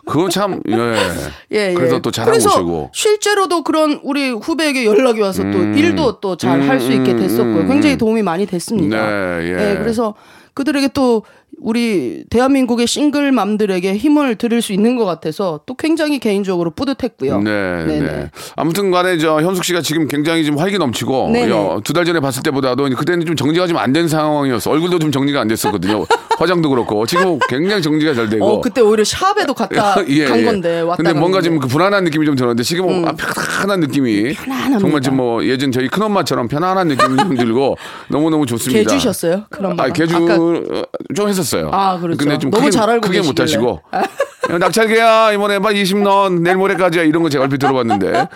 [0.05, 0.75] 그건 참, 예.
[1.55, 1.75] 예, 예.
[1.75, 2.91] 그래서 또 잘하고 오시고.
[2.93, 5.79] 실제로도 그런 우리 후배에게 연락이 와서 또 음.
[5.79, 7.61] 일도 또 잘 할수 있게 됐었고요.
[7.61, 7.99] 음, 굉장히 음.
[7.99, 9.39] 도움이 많이 됐습니다.
[9.39, 9.79] 네, 예.
[9.79, 10.15] 그래서
[10.55, 11.23] 그들에게 또
[11.61, 17.41] 우리 대한민국의 싱글맘들에게 힘을 드릴 수 있는 것 같아서 또 굉장히 개인적으로 뿌듯했고요.
[17.41, 18.01] 네, 네네.
[18.01, 18.31] 네.
[18.57, 21.81] 아무튼 간에 저 현숙 씨가 지금 굉장히 좀 활기 넘치고 네네.
[21.85, 24.71] 두달 전에 봤을 때보다도 그때는 좀 정리가 좀 안 된 상황이었어.
[24.73, 26.05] 얼굴도 좀 정리가 안 됐었거든요.
[26.39, 28.45] 화장도 그렇고 지금 굉장히 정리가 잘 되고.
[28.45, 30.45] 어, 그때 오히려 샵에도 갔다 예, 간 예.
[30.45, 31.41] 건데 왔다 근데 뭔가.
[31.41, 34.79] 좀그 불안한 느낌이 좀 들었는데 지금 아, 편안한 느낌이 편안합니다.
[34.79, 37.77] 정말 좀뭐 예전 저희 큰 엄마처럼 편안한 느낌이 좀 들고
[38.09, 38.81] 너무 너무 좋습니다.
[38.91, 39.45] 개 주셨어요?
[39.51, 39.93] 그런 아, 말.
[39.93, 40.37] 개주 아까
[41.15, 41.71] 좀 했었어요.
[41.73, 42.17] 아, 그렇죠.
[42.19, 43.39] 근데 좀 너무 크게, 잘 알고 크게 못.
[43.39, 43.81] 하시고.
[44.51, 48.29] 야, 낙찰계야 이번에 막 20넌 내일 모레까지야 이런 거 제가 얼핏 들어봤는데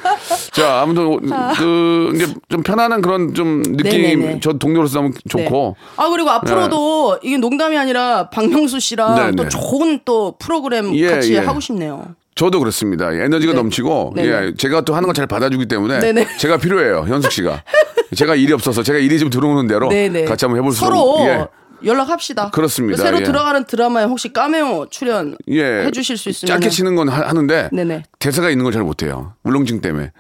[0.53, 1.21] 자 아무튼
[1.59, 4.41] 그 이제 좀 편안한 그런 좀 느낌 네네네.
[4.43, 5.87] 저 동료로서 너무 좋고 네.
[5.97, 9.49] 아 그리고 앞으로도 이게 농담이 아니라 박명수 씨랑 네, 또 네.
[9.51, 11.41] 좋은 또 프로그램 예, 같이 예.
[11.41, 12.07] 하고 싶네요.
[12.35, 13.13] 저도 그렇습니다.
[13.13, 13.59] 에너지가 네.
[13.59, 14.29] 넘치고 네네.
[14.47, 16.27] 예, 제가 또 하는 걸 잘 받아주기 때문에 네네.
[16.39, 17.63] 제가 필요해요 현숙 씨가
[18.17, 20.25] 제가 일이 없어서 제가 일이 좀 들어오는 대로 네네.
[20.25, 21.47] 같이 한번 해볼 수 서로 예.
[21.85, 22.51] 연락합시다.
[22.51, 23.03] 그렇습니다.
[23.03, 23.23] 새로 예.
[23.23, 25.85] 들어가는 드라마에 혹시 까메오 출연 예.
[25.87, 28.03] 해주실 수 있으면 짧게 치는 건 하, 는데 네네.
[28.19, 29.33] 대사가 있는 걸 잘 못해요.
[29.45, 30.13] 울렁증 때문에.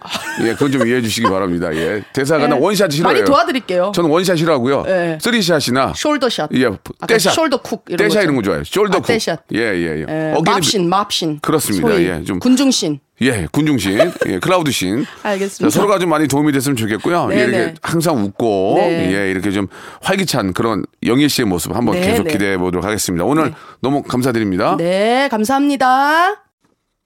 [0.45, 1.75] 예, 그건 좀 이해해 주시기 바랍니다.
[1.75, 2.03] 예.
[2.13, 2.61] 대사가 나 네.
[2.61, 3.15] one shot 싫어해요.
[3.19, 3.93] 많이 도와드릴게요.
[3.95, 4.83] 저는 one shot 싫어하고요.
[4.85, 5.19] 네.
[5.21, 6.49] three shot이나 shoulder shot.
[6.55, 6.71] 예,
[7.07, 7.35] 떼샷.
[7.37, 8.23] shoulder 쿡 이런 떼샷.
[8.25, 8.63] 이런 거 좋아해요.
[8.63, 9.07] shoulder 아, 쿡.
[9.07, 9.41] 떼샷.
[9.55, 10.07] 예, 예, 예.
[10.09, 11.39] 예, 어깨는 mob scene, mob scene.
[11.41, 12.01] 그렇습니다.
[12.01, 13.01] 예, 좀- 군중신.
[13.21, 15.05] 예, 군중신, 예, crowd scene.
[15.23, 15.71] 알겠습니다.
[15.71, 17.29] 자, 서로가 좀 많이 도움이 됐으면 좋겠고요.
[17.33, 17.57] 예, 네네.
[17.59, 19.15] 이렇게 항상 웃고, 네.
[19.15, 19.67] 예, 이렇게 좀
[20.03, 22.33] 활기찬 그런 영희 씨의 모습 한번 네, 계속 네.
[22.33, 23.25] 기대해 보도록 하겠습니다.
[23.25, 24.77] 오늘 너무 감사드립니다.
[24.77, 26.45] 네, 감사합니다.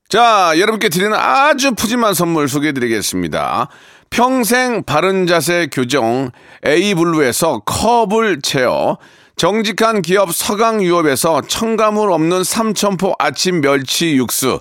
[0.09, 3.69] 자, 여러분께 드리는 아주 푸짐한 선물 소개해 드리겠습니다.
[4.11, 6.31] 평생 바른 자세 교정
[6.67, 8.99] A블루에서 컵을 채워
[9.37, 14.61] 정직한 기업 서강유업에서 첨가물 없는 삼천포 아침 멸치 육수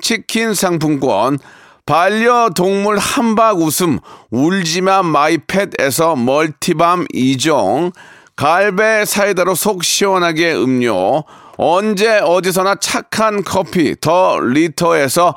[0.00, 1.38] 치킨 상품권,
[1.86, 3.98] 반려동물 한박 웃음
[4.30, 7.92] 울지마 마이펫에서 multi balm 2종,
[8.36, 11.24] 갈배 사이다로 속 시원하게 음료,
[11.56, 15.34] 언제 어디서나 착한 커피 더 리터에서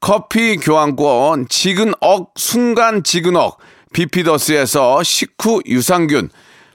[0.00, 3.58] 커피 교환권, 지근억, 순간 지근억,
[3.94, 6.28] 비피더스에서 식후 유산균,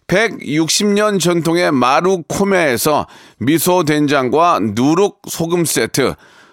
[0.08, 6.16] 160년 전통의 마루 코메에서 미소 된장과 누룩 소금 세트,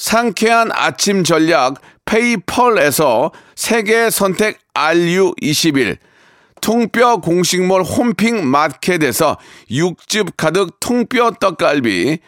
[0.00, 1.74] 상쾌한 아침 전략
[2.06, 5.98] 페이펄에서 세계 선택 RU21,
[6.62, 9.36] 통뼈 공식몰 홈핑 마켓에서
[9.70, 12.18] 육즙 가득 통뼈 떡갈비,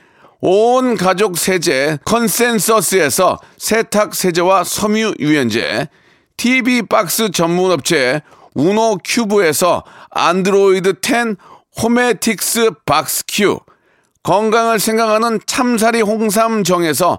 [0.43, 5.89] 온 가족 세제 컨센서스에서 세탁 세제와 섬유 유연제,
[6.37, 8.21] TV 박스 전문 업체
[8.55, 11.39] 우노 큐브에서 안드로이드 10
[11.81, 13.61] 호메틱스 박스 큐,
[14.23, 17.19] 건강을 생각하는 참사리 홍삼정에서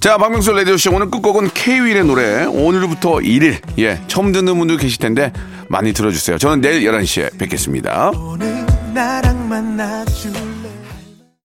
[0.00, 5.32] 자, 박명수 라디오쇼 오늘 끝곡은 K-윌의 노래 오늘부터 1일 예 처음 듣는 분들 계실 텐데
[5.68, 6.38] 많이 들어주세요.
[6.38, 8.12] 저는 내일 11시에 뵙겠습니다.